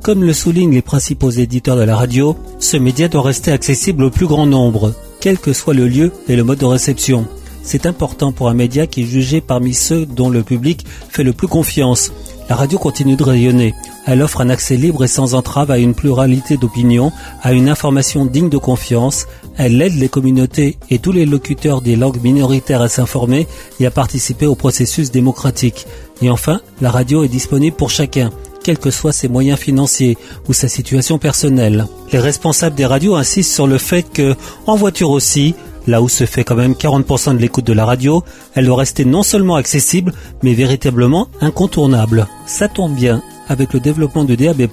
[0.02, 4.10] Comme le soulignent les principaux éditeurs de la radio, ce média doit rester accessible au
[4.10, 7.26] plus grand nombre, quel que soit le lieu et le mode de réception.
[7.62, 11.34] C'est important pour un média qui est jugé parmi ceux dont le public fait le
[11.34, 12.12] plus confiance.
[12.48, 13.74] La radio continue de rayonner.
[14.06, 17.12] Elle offre un accès libre et sans entrave à une pluralité d'opinions,
[17.42, 19.26] à une information digne de confiance.
[19.58, 23.46] Elle aide les communautés et tous les locuteurs des langues minoritaires à s'informer
[23.78, 25.86] et à participer au processus démocratique.
[26.22, 28.30] Et enfin, la radio est disponible pour chacun
[28.62, 30.16] quels que soient ses moyens financiers
[30.48, 31.86] ou sa situation personnelle.
[32.12, 34.34] Les responsables des radios insistent sur le fait que,
[34.66, 35.54] en voiture aussi,
[35.86, 38.22] là où se fait quand même 40% de l'écoute de la radio,
[38.54, 42.26] elle doit rester non seulement accessible, mais véritablement incontournable.
[42.46, 44.68] Ça tombe bien, avec le développement du DAB+,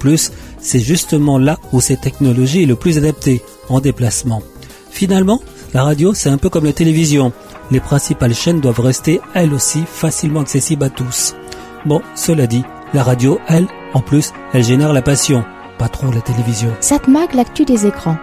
[0.60, 4.42] c'est justement là où cette technologie est le plus adaptée, en déplacement.
[4.92, 5.42] Finalement,
[5.74, 7.32] la radio, c'est un peu comme la télévision.
[7.72, 11.36] Les principales chaînes doivent rester, elles aussi, facilement accessibles à tous.
[11.86, 12.64] Bon, cela dit,
[12.94, 15.44] la radio, elle, en plus, elle génère la passion,
[15.78, 16.74] pas trop la télévision.
[16.80, 18.18] Satmag, l'actu des écrans.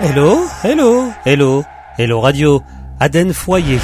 [0.00, 1.64] Hello, hello, hello,
[1.98, 2.62] hello radio,
[3.00, 3.80] Aden Foyer.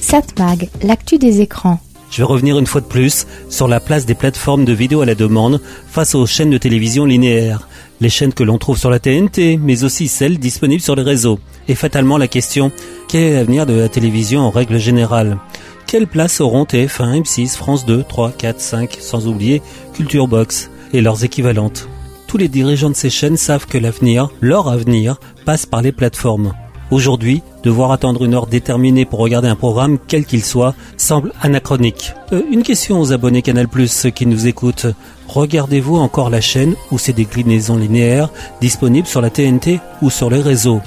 [0.00, 1.80] Satmag, l'actu des écrans.
[2.10, 5.06] Je vais revenir une fois de plus sur la place des plateformes de vidéo à
[5.06, 7.68] la demande face aux chaînes de télévision linéaires.
[8.00, 11.38] Les chaînes que l'on trouve sur la TNT, mais aussi celles disponibles sur les réseaux.
[11.68, 12.70] Et fatalement la question,
[13.08, 15.38] quel est l'avenir de la télévision en règle générale?
[15.86, 19.62] Quelle place auront TF1, M6, France 2, 3, 4, 5, sans oublier
[19.94, 21.88] Culture Box et leurs équivalentes?
[22.26, 26.52] Tous les dirigeants de ces chaînes savent que l'avenir, leur avenir, passe par les plateformes.
[26.90, 32.14] Aujourd'hui, devoir attendre une heure déterminée pour regarder un programme, quel qu'il soit, semble anachronique.
[32.32, 34.86] Euh, une question aux abonnés Canal+, ceux qui nous écoutent.
[35.28, 40.40] Regardez-vous encore la chaîne ou ses déclinaisons linéaires disponibles sur la TNT ou sur les
[40.40, 40.80] réseaux?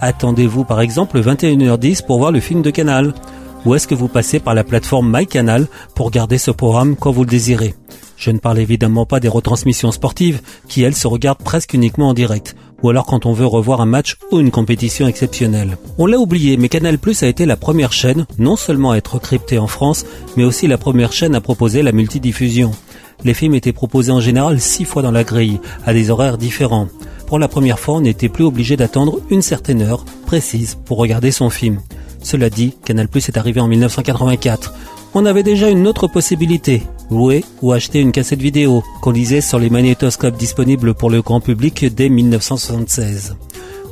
[0.00, 3.12] Attendez-vous par exemple 21h10 pour voir le film de Canal
[3.66, 7.24] Ou est-ce que vous passez par la plateforme MyCanal pour regarder ce programme quand vous
[7.24, 7.74] le désirez?
[8.16, 12.14] Je ne parle évidemment pas des retransmissions sportives qui, elles, se regardent presque uniquement en
[12.14, 15.76] direct ou alors quand on veut revoir un match ou une compétition exceptionnelle.
[15.98, 19.18] On l'a oublié, mais Canal Plus a été la première chaîne, non seulement à être
[19.18, 20.04] cryptée en France,
[20.36, 22.70] mais aussi la première chaîne à proposer la multidiffusion.
[23.24, 26.88] Les films étaient proposés en général six fois dans la grille, à des horaires différents.
[27.26, 31.30] Pour la première fois, on n'était plus obligé d'attendre une certaine heure précise pour regarder
[31.30, 31.80] son film.
[32.22, 34.74] Cela dit, Canal Plus est arrivé en 1984.
[35.14, 39.58] On avait déjà une autre possibilité, louer ou acheter une cassette vidéo qu'on lisait sur
[39.58, 43.36] les magnétoscopes disponibles pour le grand public dès 1976.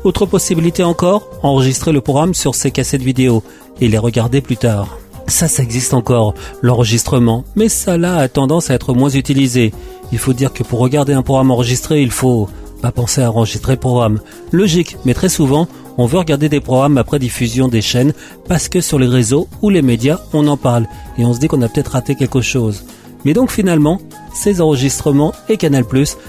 [0.05, 3.43] Autre possibilité encore, enregistrer le programme sur ces cassettes vidéo
[3.81, 4.97] et les regarder plus tard.
[5.27, 9.75] Ça, ça existe encore, l'enregistrement, mais ça là a tendance à être moins utilisé.
[10.13, 12.49] Il faut dire que pour regarder un programme enregistré, il faut
[12.81, 14.21] pas penser à enregistrer le programme.
[14.53, 15.67] Logique, mais très souvent,
[15.99, 18.15] on veut regarder des programmes après diffusion des chaînes
[18.47, 20.87] parce que sur les réseaux ou les médias, on en parle
[21.19, 22.85] et on se dit qu'on a peut-être raté quelque chose.
[23.25, 24.01] Mais donc finalement,
[24.33, 25.85] ces enregistrements et Canal+,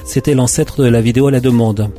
[0.05, 1.91] c'était l'ancêtre de la vidéo à la demande.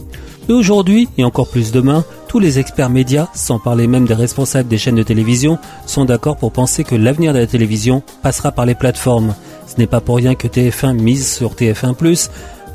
[0.48, 4.68] Et aujourd'hui, et encore plus demain, tous les experts médias, sans parler même des responsables
[4.68, 8.66] des chaînes de télévision, sont d'accord pour penser que l'avenir de la télévision passera par
[8.66, 9.34] les plateformes.
[9.68, 12.28] Ce n'est pas pour rien que TF1 mise sur TF1+,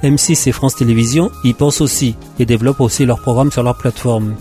[0.03, 4.35] M6 et France Télévisions y pensent aussi et développent aussi leurs programmes sur leur plateforme.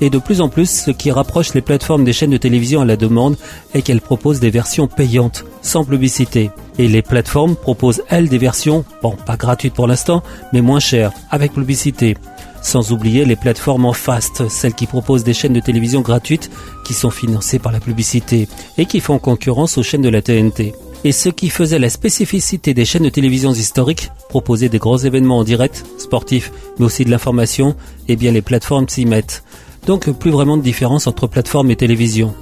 [0.00, 2.84] Et de plus en plus, ce qui rapproche les plateformes des chaînes de télévision à
[2.84, 3.36] la demande
[3.72, 6.50] est qu'elles proposent des versions payantes, sans publicité.
[6.78, 10.22] Et les plateformes proposent, elles, des versions, bon, pas gratuites pour l'instant,
[10.52, 12.16] mais moins chères, avec publicité.
[12.60, 16.50] Sans oublier les plateformes en fast, celles qui proposent des chaînes de télévision gratuites
[16.84, 20.74] qui sont financées par la publicité et qui font concurrence aux chaînes de la TNT.
[21.04, 25.38] Et ce qui faisait la spécificité des chaînes de télévision historiques, proposer des gros événements
[25.38, 27.76] en direct, sportifs, mais aussi de l'information,
[28.08, 29.44] eh bien les plateformes s'y mettent.
[29.86, 32.34] Donc plus vraiment de différence entre plateforme et télévision.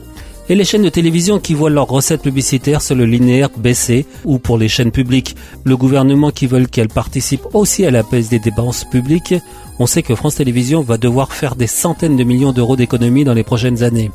[0.51, 4.39] Et les chaînes de télévision qui voient leurs recettes publicitaires sur le linéaire baisser, ou
[4.39, 8.41] pour les chaînes publiques, le gouvernement qui veut qu'elles participent aussi à la baisse des
[8.41, 9.35] dépenses publiques,
[9.79, 13.33] on sait que France Télévisions va devoir faire des centaines de millions d'euros d'économies dans
[13.33, 14.11] les prochaines années.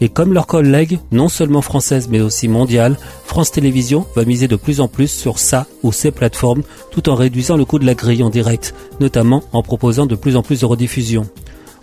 [0.00, 4.56] Et comme leurs collègues, non seulement françaises mais aussi mondiales, France Télévisions va miser de
[4.56, 7.94] plus en plus sur ça ou ces plateformes tout en réduisant le coût de la
[7.94, 11.28] grille en direct, notamment en proposant de plus en plus de rediffusions.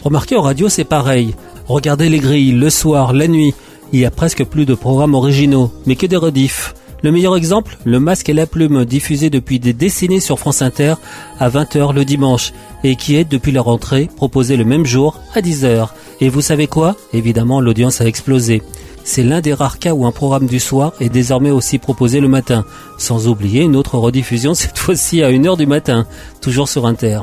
[0.03, 1.35] Remarquez en radio c'est pareil.
[1.67, 3.53] Regardez les grilles le soir, la nuit.
[3.91, 6.73] Il y a presque plus de programmes originaux, mais que des rediffs.
[7.01, 10.95] Le meilleur exemple, le masque et la plume diffusé depuis des décennies sur France Inter
[11.39, 15.41] à 20h le dimanche et qui est depuis leur entrée proposé le même jour à
[15.41, 15.89] 10h.
[16.19, 16.95] Et vous savez quoi?
[17.13, 18.61] Évidemment, l'audience a explosé.
[19.05, 22.27] C'est l'un des rares cas où un programme du soir est désormais aussi proposé le
[22.27, 22.65] matin,
[22.97, 26.05] sans oublier une autre rediffusion cette fois-ci à 1h du matin,
[26.41, 27.21] toujours sur Inter.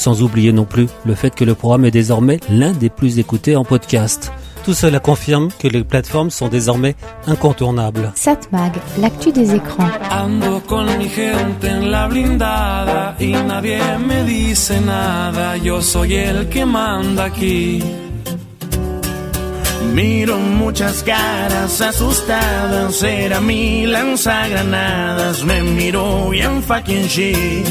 [0.00, 3.54] Sans oublier non plus le fait que le programme est désormais l'un des plus écoutés
[3.54, 4.32] en podcast.
[4.64, 6.96] Tout cela confirme que les plateformes sont désormais
[7.26, 8.10] incontournables.
[8.14, 9.90] Satmag, l'actu des écrans.
[10.10, 15.58] Ando con mi gente en la blindada y nadie me dice nada.
[15.58, 17.82] Yo soy el que manda aquí.
[19.94, 27.66] Miro muchas caras asustadas, era mi lanzagranadas, me miro bien fucking shit.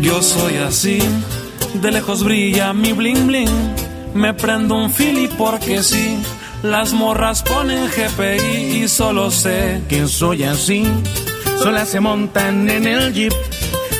[0.00, 0.98] Yo soy así,
[1.74, 3.74] de lejos brilla mi bling bling,
[4.14, 6.18] me prendo un fili porque sí.
[6.62, 10.84] Las morras ponen GPI y solo sé que soy así.
[11.58, 13.32] Solas se montan en el jeep,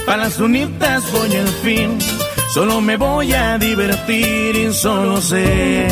[0.07, 1.99] para las unitas voy al fin.
[2.53, 5.87] Solo me voy a divertir y solo sé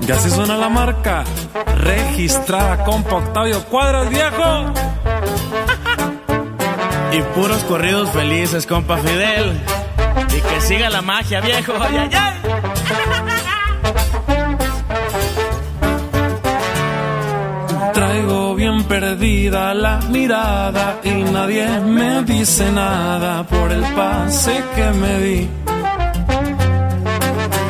[0.00, 1.22] Y así suena la marca,
[1.76, 4.72] registrada con Octavio Cuadros, viejo.
[7.12, 9.60] Y puros corridos felices, compa Fidel.
[10.28, 11.72] Y que siga la magia, viejo.
[11.80, 12.34] Ay, ay, ay.
[17.92, 25.20] Traigo bien perdida la mirada y nadie me dice nada por el pase que me
[25.20, 25.48] di.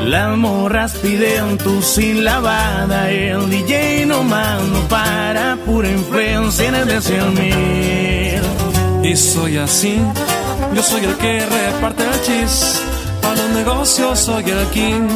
[0.05, 6.87] Las morras piden tu sin lavada, el DJ no no para, pura influencia en el
[6.87, 8.70] deseo mil.
[9.03, 9.99] Y soy así,
[10.75, 12.83] yo soy el que reparte el chis.
[13.23, 15.09] Para los negocios soy el king.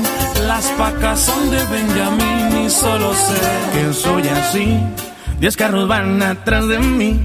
[0.47, 3.41] Las pacas son de Benjamin y solo sé
[3.73, 4.79] que soy así.
[5.39, 7.21] Diez carros van atrás de mí.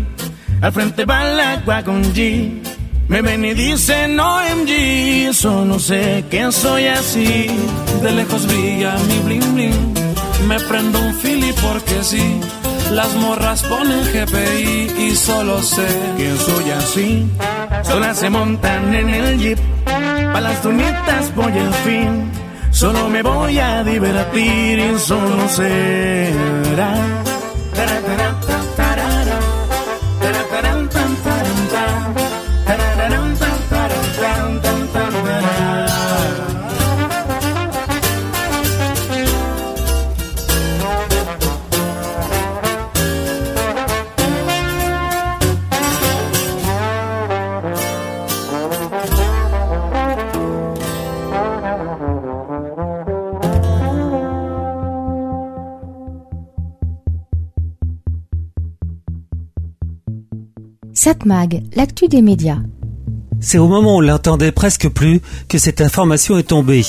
[0.61, 2.61] Al frente va la con G.
[3.07, 5.33] Me ven y dicen OMG.
[5.33, 7.47] Solo sé que soy así.
[8.03, 9.93] De lejos brilla mi bling bling.
[10.47, 12.39] Me prendo un fili porque sí.
[12.91, 15.87] Las morras ponen GPI y solo sé
[16.17, 17.27] que soy así.
[17.83, 19.59] Solas se montan en el jeep.
[19.85, 22.31] Pa' las tunitas voy al fin.
[22.71, 27.08] Solo me voy a divertir y solo será.
[61.75, 62.59] L'actu des médias.
[63.39, 66.85] C'est au moment où on l'entendait presque plus que cette information est tombée.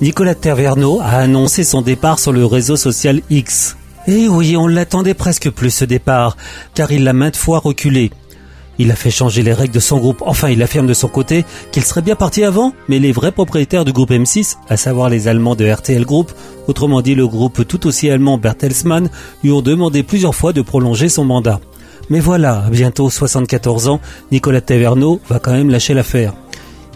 [0.00, 3.76] Nicolas Taverneau a annoncé son départ sur le réseau social X.
[4.08, 6.36] Et oui, on l'attendait presque plus ce départ,
[6.74, 8.10] car il l'a maintes fois reculé.
[8.80, 10.24] Il a fait changer les règles de son groupe.
[10.26, 13.84] Enfin, il affirme de son côté qu'il serait bien parti avant, mais les vrais propriétaires
[13.84, 16.32] du groupe M6, à savoir les Allemands de RTL Group,
[16.66, 19.10] autrement dit le groupe tout aussi allemand Bertelsmann,
[19.44, 21.60] lui ont demandé plusieurs fois de prolonger son mandat.
[22.08, 24.00] Mais voilà, bientôt 74 ans,
[24.32, 26.34] Nicolas Taverneau va quand même lâcher l'affaire.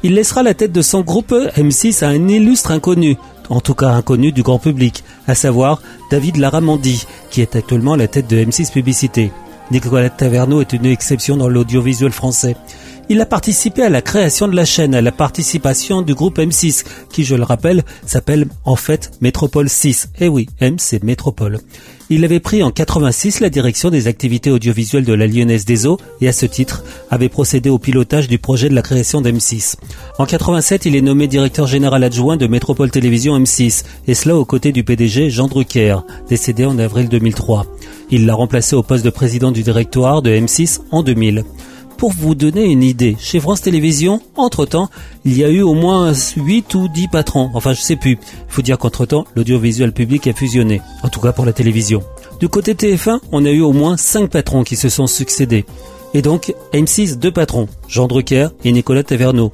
[0.02, 3.16] Il laissera la tête de son groupe M6 à un illustre inconnu,
[3.48, 5.80] en tout cas inconnu du grand public, à savoir
[6.10, 9.32] David Laramandi, qui est actuellement la tête de M6 Publicité.
[9.70, 12.56] Nicolas Taverneau est une exception dans l'audiovisuel français.
[13.10, 16.84] Il a participé à la création de la chaîne, à la participation du groupe M6,
[17.12, 20.10] qui, je le rappelle, s'appelle en fait Métropole 6.
[20.20, 21.60] Eh oui, M c'est Métropole.
[22.08, 25.98] Il avait pris en 86 la direction des activités audiovisuelles de la Lyonnaise des Eaux
[26.20, 29.76] et à ce titre avait procédé au pilotage du projet de la création d'M6.
[30.18, 34.44] En 87, il est nommé directeur général adjoint de Métropole Télévision M6 et cela aux
[34.44, 35.98] côtés du PDG Jean Drucker,
[36.28, 37.66] décédé en avril 2003.
[38.10, 41.44] Il l'a remplacé au poste de président du directoire de M6 en 2000.
[41.96, 44.90] Pour vous donner une idée, chez France Télévisions, entre-temps,
[45.24, 47.50] il y a eu au moins 8 ou 10 patrons.
[47.54, 48.12] Enfin, je sais plus.
[48.12, 48.18] Il
[48.48, 50.82] faut dire qu'entre-temps, l'audiovisuel public a fusionné.
[51.02, 52.02] En tout cas pour la télévision.
[52.40, 55.64] Du côté TF1, on a eu au moins 5 patrons qui se sont succédés.
[56.12, 59.52] Et donc, M6, deux patrons, Jean Drucker et Nicolas Taverneau.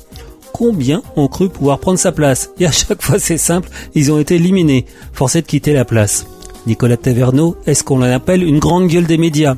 [0.52, 2.50] Combien ont cru pouvoir prendre sa place?
[2.58, 6.26] Et à chaque fois, c'est simple, ils ont été éliminés, forcés de quitter la place.
[6.66, 9.56] Nicolas Taverneau, est-ce qu'on l'appelle une grande gueule des médias?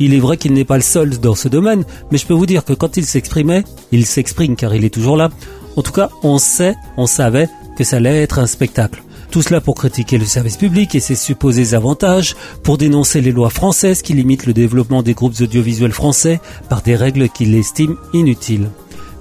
[0.00, 2.46] Il est vrai qu'il n'est pas le seul dans ce domaine, mais je peux vous
[2.46, 5.30] dire que quand il s'exprimait, il s'exprime car il est toujours là.
[5.76, 9.02] En tout cas, on sait, on savait que ça allait être un spectacle.
[9.30, 13.50] Tout cela pour critiquer le service public et ses supposés avantages, pour dénoncer les lois
[13.50, 18.70] françaises qui limitent le développement des groupes audiovisuels français par des règles qu'il estime inutiles.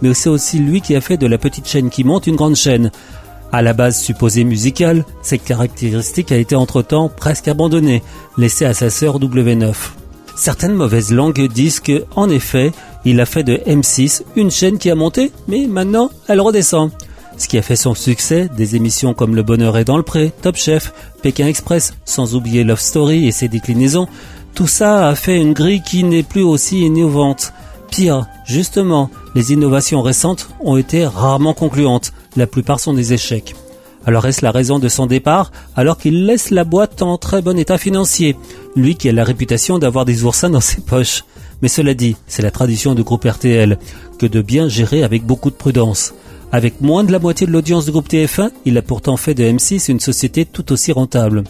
[0.02, 2.56] Mais c'est aussi lui qui a fait de la petite chaîne qui monte une grande
[2.56, 2.92] chaîne.
[3.52, 8.04] À la base supposée musicale, cette caractéristique a été entre-temps presque abandonnée,
[8.38, 9.74] laissée à sa sœur W9.
[10.38, 12.72] Certaines mauvaises langues disent que, en effet,
[13.06, 16.92] il a fait de M6 une chaîne qui a monté, mais maintenant elle redescend.
[17.38, 20.32] Ce qui a fait son succès, des émissions comme Le Bonheur est dans le Pré,
[20.44, 24.08] Top Chef, Pékin Express, sans oublier Love Story et ses déclinaisons,
[24.54, 27.52] tout ça a fait une grille qui n'est plus aussi innovante.
[27.90, 33.56] Pire, justement, les innovations récentes ont été rarement concluantes, la plupart sont des échecs.
[34.06, 37.58] Alors est-ce la raison de son départ alors qu'il laisse la boîte en très bon
[37.58, 38.38] état financier?
[38.78, 41.24] Lui qui a la réputation d'avoir des oursins dans ses poches.
[41.64, 43.80] Mais cela dit, c'est la tradition du groupe RTL
[44.20, 46.14] que de bien gérer avec beaucoup de prudence.
[46.52, 49.44] Avec moins de la moitié de l'audience du groupe TF1, il a pourtant fait de
[49.44, 51.44] M6 une société tout aussi rentable.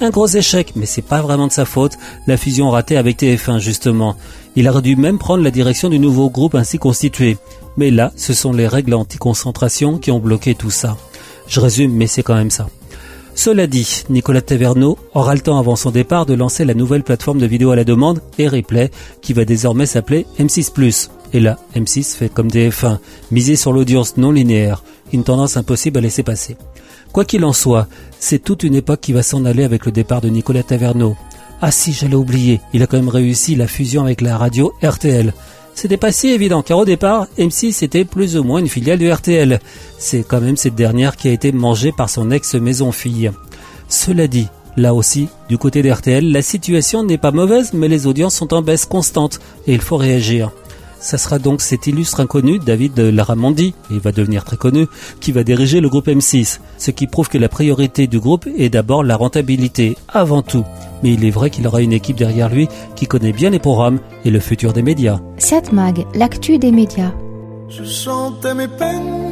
[0.00, 3.60] Un gros échec, mais c'est pas vraiment de sa faute, la fusion ratée avec TF1
[3.60, 4.16] justement.
[4.56, 7.38] Il aurait dû même prendre la direction du nouveau groupe ainsi constitué.
[7.76, 10.96] Mais là, ce sont les règles anti-concentration qui ont bloqué tout ça.
[11.46, 12.68] Je résume, mais c'est quand même ça.
[13.34, 17.38] Cela dit, Nicolas Taverneau aura le temps avant son départ de lancer la nouvelle plateforme
[17.38, 21.08] de vidéo à la demande et replay qui va désormais s'appeler M6+.
[21.32, 22.98] Et là, M6 fait comme DF1,
[23.30, 26.56] miser sur l'audience non linéaire, une tendance impossible à laisser passer.
[27.12, 30.20] Quoi qu'il en soit, c'est toute une époque qui va s'en aller avec le départ
[30.20, 31.16] de Nicolas Taverneau.
[31.62, 35.32] Ah si, j'allais oublier, il a quand même réussi la fusion avec la radio RTL.
[35.74, 39.10] C'était pas si évident car au départ, M6 était plus ou moins une filiale de
[39.10, 39.60] RTL.
[39.98, 43.30] C'est quand même cette dernière qui a été mangée par son ex-maison-fille.
[43.88, 48.34] Cela dit, là aussi, du côté d'RTL, la situation n'est pas mauvaise mais les audiences
[48.34, 50.50] sont en baisse constante et il faut réagir.
[51.02, 54.86] Ça sera donc cet illustre inconnu, David Laramondi, il va devenir très connu,
[55.20, 56.60] qui va diriger le groupe M6.
[56.78, 60.64] Ce qui prouve que la priorité du groupe est d'abord la rentabilité, avant tout.
[61.02, 63.98] Mais il est vrai qu'il aura une équipe derrière lui qui connaît bien les programmes
[64.24, 65.18] et le futur des médias.
[65.38, 67.12] 7 Mag, l'actu des médias.
[67.68, 69.31] Je chantais mes peines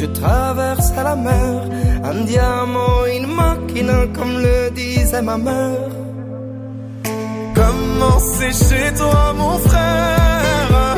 [0.00, 1.62] je traversais la mer.
[2.04, 5.90] Un diamant, une machine, comme le disait ma mère.
[7.54, 10.96] Comment c'est chez toi, mon frère?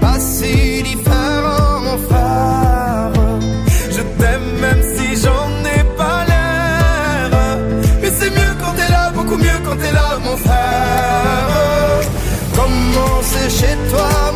[0.00, 3.12] Pas si différent, mon frère.
[3.96, 7.30] Je t'aime même si j'en ai pas l'air.
[8.02, 12.00] Mais c'est mieux quand t'es là, beaucoup mieux quand t'es là, mon frère.
[12.56, 14.08] Comment c'est chez toi,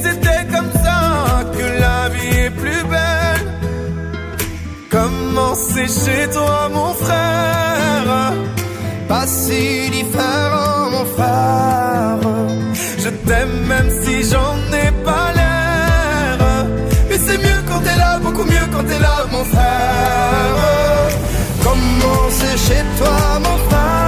[5.53, 8.33] C'est chez toi, mon frère?
[9.07, 12.19] Pas si différent, mon frère.
[12.97, 16.67] Je t'aime même si j'en ai pas l'air.
[17.09, 20.55] Mais c'est mieux quand t'es là, beaucoup mieux quand t'es là, mon frère.
[21.63, 24.00] Comment c'est chez toi, mon frère?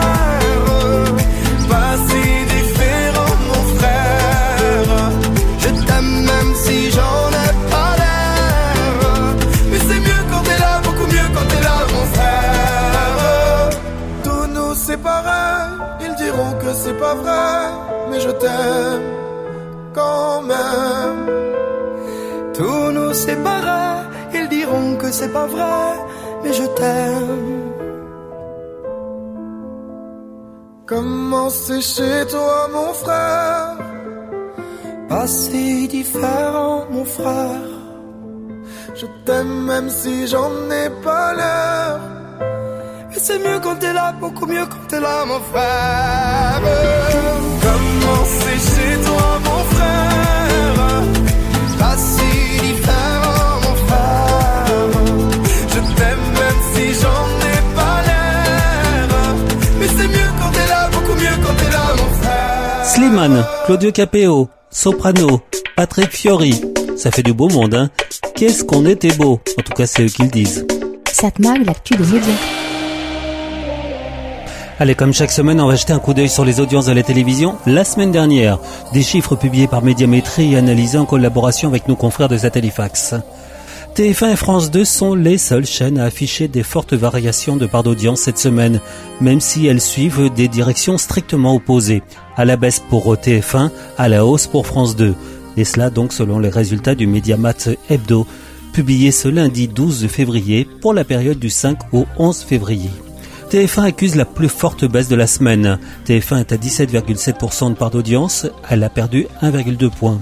[25.33, 25.89] Pas vrai,
[26.43, 27.63] mais je t'aime.
[30.85, 33.77] Comment c'est chez toi, mon frère?
[35.09, 37.69] Pas si différent, mon frère.
[38.99, 41.99] Je t'aime même si j'en ai pas l'air.
[43.09, 46.61] Mais c'est mieux quand t'es là, beaucoup mieux quand t'es là, mon frère.
[47.65, 49.52] Comment c'est chez toi, mon
[63.03, 65.41] Slimane, Claudio Capeo, Soprano,
[65.75, 66.61] Patrick Fiori.
[66.95, 67.89] Ça fait du beau monde, hein
[68.33, 70.65] Qu'est-ce qu'on était beau En tout cas, c'est eux qui le disent.
[71.11, 72.33] 7 Mag, l'actu des médias.
[74.79, 77.03] Allez, comme chaque semaine, on va jeter un coup d'œil sur les audiences de la
[77.03, 77.57] télévision.
[77.65, 78.57] La semaine dernière,
[78.93, 83.15] des chiffres publiés par Médiamétrie et analysés en collaboration avec nos confrères de Satellifax.
[83.95, 87.83] TF1 et France 2 sont les seules chaînes à afficher des fortes variations de part
[87.83, 88.81] d'audience cette semaine,
[89.21, 92.01] même si elles suivent des directions strictement opposées.
[92.35, 93.69] À la baisse pour TF1,
[93.99, 95.13] à la hausse pour France 2.
[95.57, 98.25] Et cela donc selon les résultats du Mediamat Hebdo,
[98.73, 102.89] publié ce lundi 12 février pour la période du 5 au 11 février.
[103.51, 105.77] TF1 accuse la plus forte baisse de la semaine.
[106.07, 110.19] TF1 est à 17,7% de part d'audience, elle a perdu 1,2 points.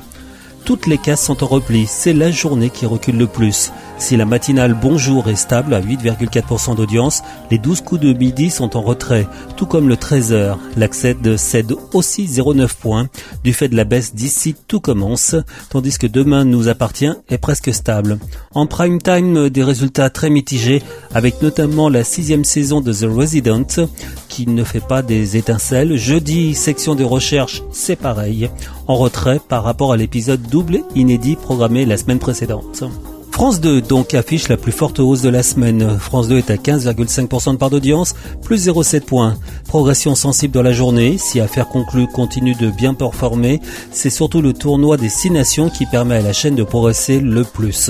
[0.66, 3.72] Toutes les cases sont en repli, c'est la journée qui recule le plus.
[4.02, 7.22] Si la matinale Bonjour est stable à 8,4% d'audience,
[7.52, 9.28] les 12 coups de midi sont en retrait,
[9.58, 10.58] tout comme le 13h.
[10.76, 13.08] L'accès cède aussi 0,9 points
[13.44, 15.36] du fait de la baisse d'ici tout commence,
[15.70, 18.18] tandis que demain nous appartient est presque stable.
[18.56, 20.82] En prime time, des résultats très mitigés,
[21.14, 23.88] avec notamment la sixième saison de The Resident,
[24.30, 25.96] qui ne fait pas des étincelles.
[25.96, 28.50] Jeudi, section de recherche, c'est pareil,
[28.88, 32.84] en retrait par rapport à l'épisode double inédit programmé la semaine précédente.
[33.32, 35.98] France 2 donc affiche la plus forte hausse de la semaine.
[35.98, 38.14] France 2 est à 15,5% de part d'audience,
[38.44, 39.38] plus 0,7 points.
[39.68, 41.18] Progression sensible dans la journée.
[41.18, 43.60] Si Affaire conclue continue de bien performer,
[43.92, 47.44] c'est surtout le tournoi des 6 nations qui permet à la chaîne de progresser le
[47.44, 47.90] plus.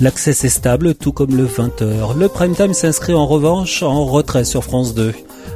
[0.00, 2.18] L'accès est stable, tout comme le 20h.
[2.18, 5.14] Le prime time s'inscrit en revanche en retrait sur France 2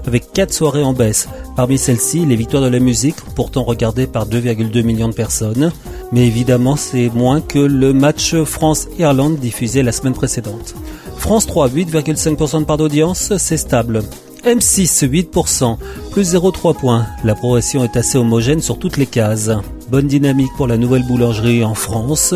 [0.08, 1.28] avec 4 soirées en baisse.
[1.54, 5.70] Parmi celles-ci, les victoires de la musique, pourtant regardées par 2,2 millions de personnes.
[6.12, 10.74] Mais évidemment, c'est moins que le match France-Irlande diffusé la semaine précédente.
[11.18, 14.02] France 3, 8,5% de part d'audience, c'est stable.
[14.44, 15.76] M6, 8%,
[16.10, 17.06] plus 0,3 points.
[17.24, 19.50] La progression est assez homogène sur toutes les cases.
[19.90, 22.34] Bonne dynamique pour la nouvelle boulangerie en France.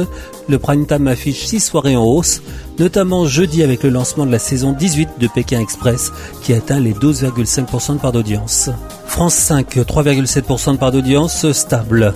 [0.49, 2.43] Le prime time affiche 6 soirées en hausse,
[2.79, 6.95] notamment jeudi avec le lancement de la saison 18 de Pékin Express qui atteint les
[6.95, 8.71] 12,5% de part d'audience.
[9.07, 12.15] France 5, 3,7% de part d'audience, stable.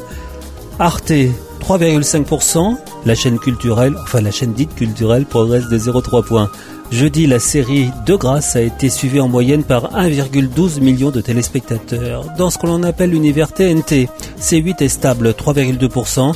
[0.78, 1.12] Arte,
[1.61, 2.76] 3,5%.
[3.05, 6.51] La chaîne culturelle, enfin la chaîne dite culturelle progresse de 0,3 points.
[6.91, 12.24] Jeudi, la série De Grâce a été suivie en moyenne par 1,12 million de téléspectateurs.
[12.39, 14.09] Dans ce que l'on appelle l'univers TNT,
[14.41, 16.32] C8 est stable 3,2%.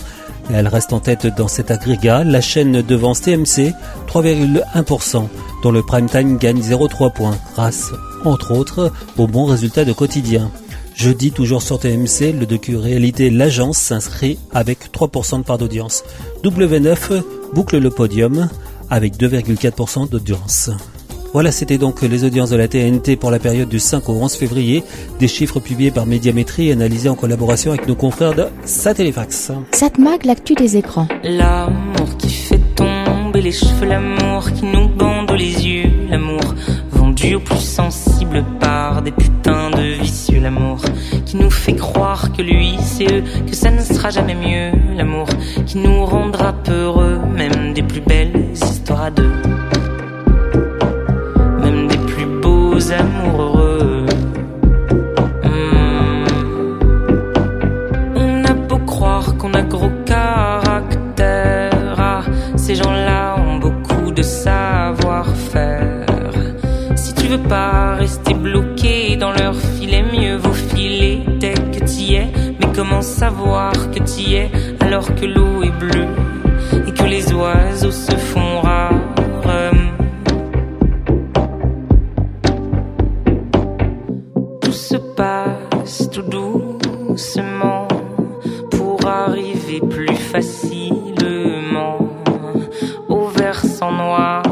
[0.52, 2.24] Elle reste en tête dans cet agrégat.
[2.24, 3.72] La chaîne devance TMC
[4.08, 5.28] 3,1%,
[5.62, 7.92] dont le prime time gagne 0,3 points, grâce,
[8.24, 10.50] entre autres, aux bons résultats de quotidien.
[10.96, 16.02] Jeudi, toujours sur TMC, le docu-réalité L'Agence s'inscrit avec 3% de part d'audience.
[16.42, 17.22] W9
[17.54, 18.48] boucle le podium
[18.90, 20.70] avec 2,4% d'audience.
[21.32, 24.34] Voilà, c'était donc les audiences de la TNT pour la période du 5 au 11
[24.34, 24.82] février,
[25.20, 29.52] des chiffres publiés par Médiamétrie et analysés en collaboration avec nos confrères de Satellifax.
[29.70, 31.06] Satmag, l'actu des écrans.
[31.22, 36.54] L'amour qui fait tomber les cheveux, l'amour qui nous bande les yeux, l'amour
[36.90, 40.80] vendu au plus sensible par des putains de vicieux, l'amour
[41.26, 45.28] qui nous fait croire que lui c'est eux, que ça ne sera jamais mieux, l'amour
[45.64, 49.32] qui nous rendra peureux, même des plus belles histoires à deux.
[51.62, 54.06] Même des plus beaux amours heureux.
[55.44, 56.24] Hmm.
[58.16, 62.22] On a beau croire qu'on a gros caractère, ah,
[62.56, 66.06] ces gens-là ont beaucoup de savoir-faire.
[66.96, 72.14] Si tu veux pas rester bloqué dans leur filet, mieux vaut filer dès que t'y
[72.14, 72.32] es.
[72.58, 74.50] Mais comment savoir que t'y es
[74.80, 76.08] alors que l'eau est bleue?
[76.86, 78.90] Et que les oiseaux se font rares?
[84.60, 87.88] Tout se passe tout doucement
[88.70, 91.98] pour arriver plus facilement
[93.08, 94.42] au versant noir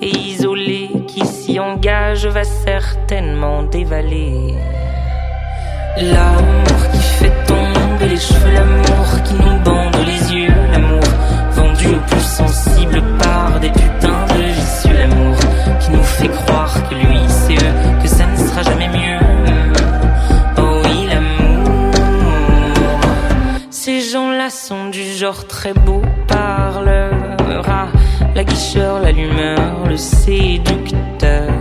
[0.00, 4.54] et isolé qui s'y engage va certainement dévaler.
[6.00, 11.07] L'amour qui fait tomber les cheveux, l'amour qui nous bande les yeux, l'amour
[11.78, 15.36] vendu au plus sensible par des putains de vicieux, l'amour
[15.80, 19.18] qui nous fait croire que lui c'est eux, que ça ne sera jamais mieux.
[20.58, 22.00] Oh oui, l'amour.
[23.70, 27.12] Ces gens-là sont du genre très beau parleur,
[27.68, 27.88] ah,
[28.34, 31.52] la guicheur, l'allumeur, le séducteur.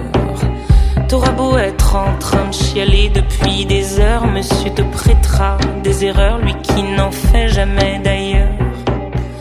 [1.08, 6.40] T'auras beau être en train de chialer depuis des heures, monsieur te prêtera des erreurs,
[6.40, 8.27] lui qui n'en fait jamais d'ailleurs.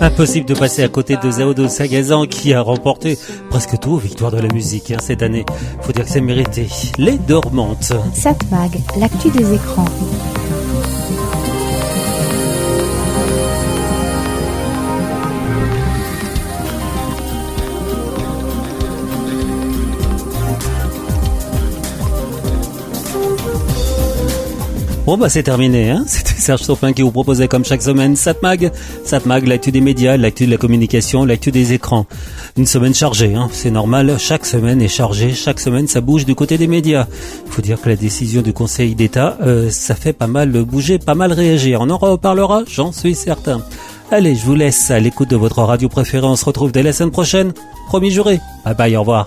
[0.00, 3.18] Impossible de passer à côté de Zao Sagazan qui a remporté
[3.50, 5.44] presque tout aux victoires de la musique hein, cette année.
[5.80, 6.68] Faut dire que c'est mérité.
[6.98, 7.92] Les dormantes.
[8.14, 9.86] Satmag, l'actu des écrans.
[25.06, 28.72] Bon bah c'est terminé, hein c'était Serge Sopin qui vous proposait comme chaque semaine Satmag,
[29.04, 32.06] Satmag, l'actu des médias, l'actu de la communication, l'actu des écrans.
[32.56, 36.34] Une semaine chargée, hein c'est normal, chaque semaine est chargée, chaque semaine ça bouge du
[36.34, 37.06] côté des médias.
[37.48, 41.14] Faut dire que la décision du Conseil d'État, euh, ça fait pas mal bouger, pas
[41.14, 41.82] mal réagir.
[41.82, 43.62] On en reparlera, j'en suis certain.
[44.10, 46.92] Allez, je vous laisse à l'écoute de votre radio préférée, on se retrouve dès la
[46.92, 47.52] semaine prochaine.
[47.86, 48.40] Promis juré.
[48.64, 49.26] Bye bye, au revoir.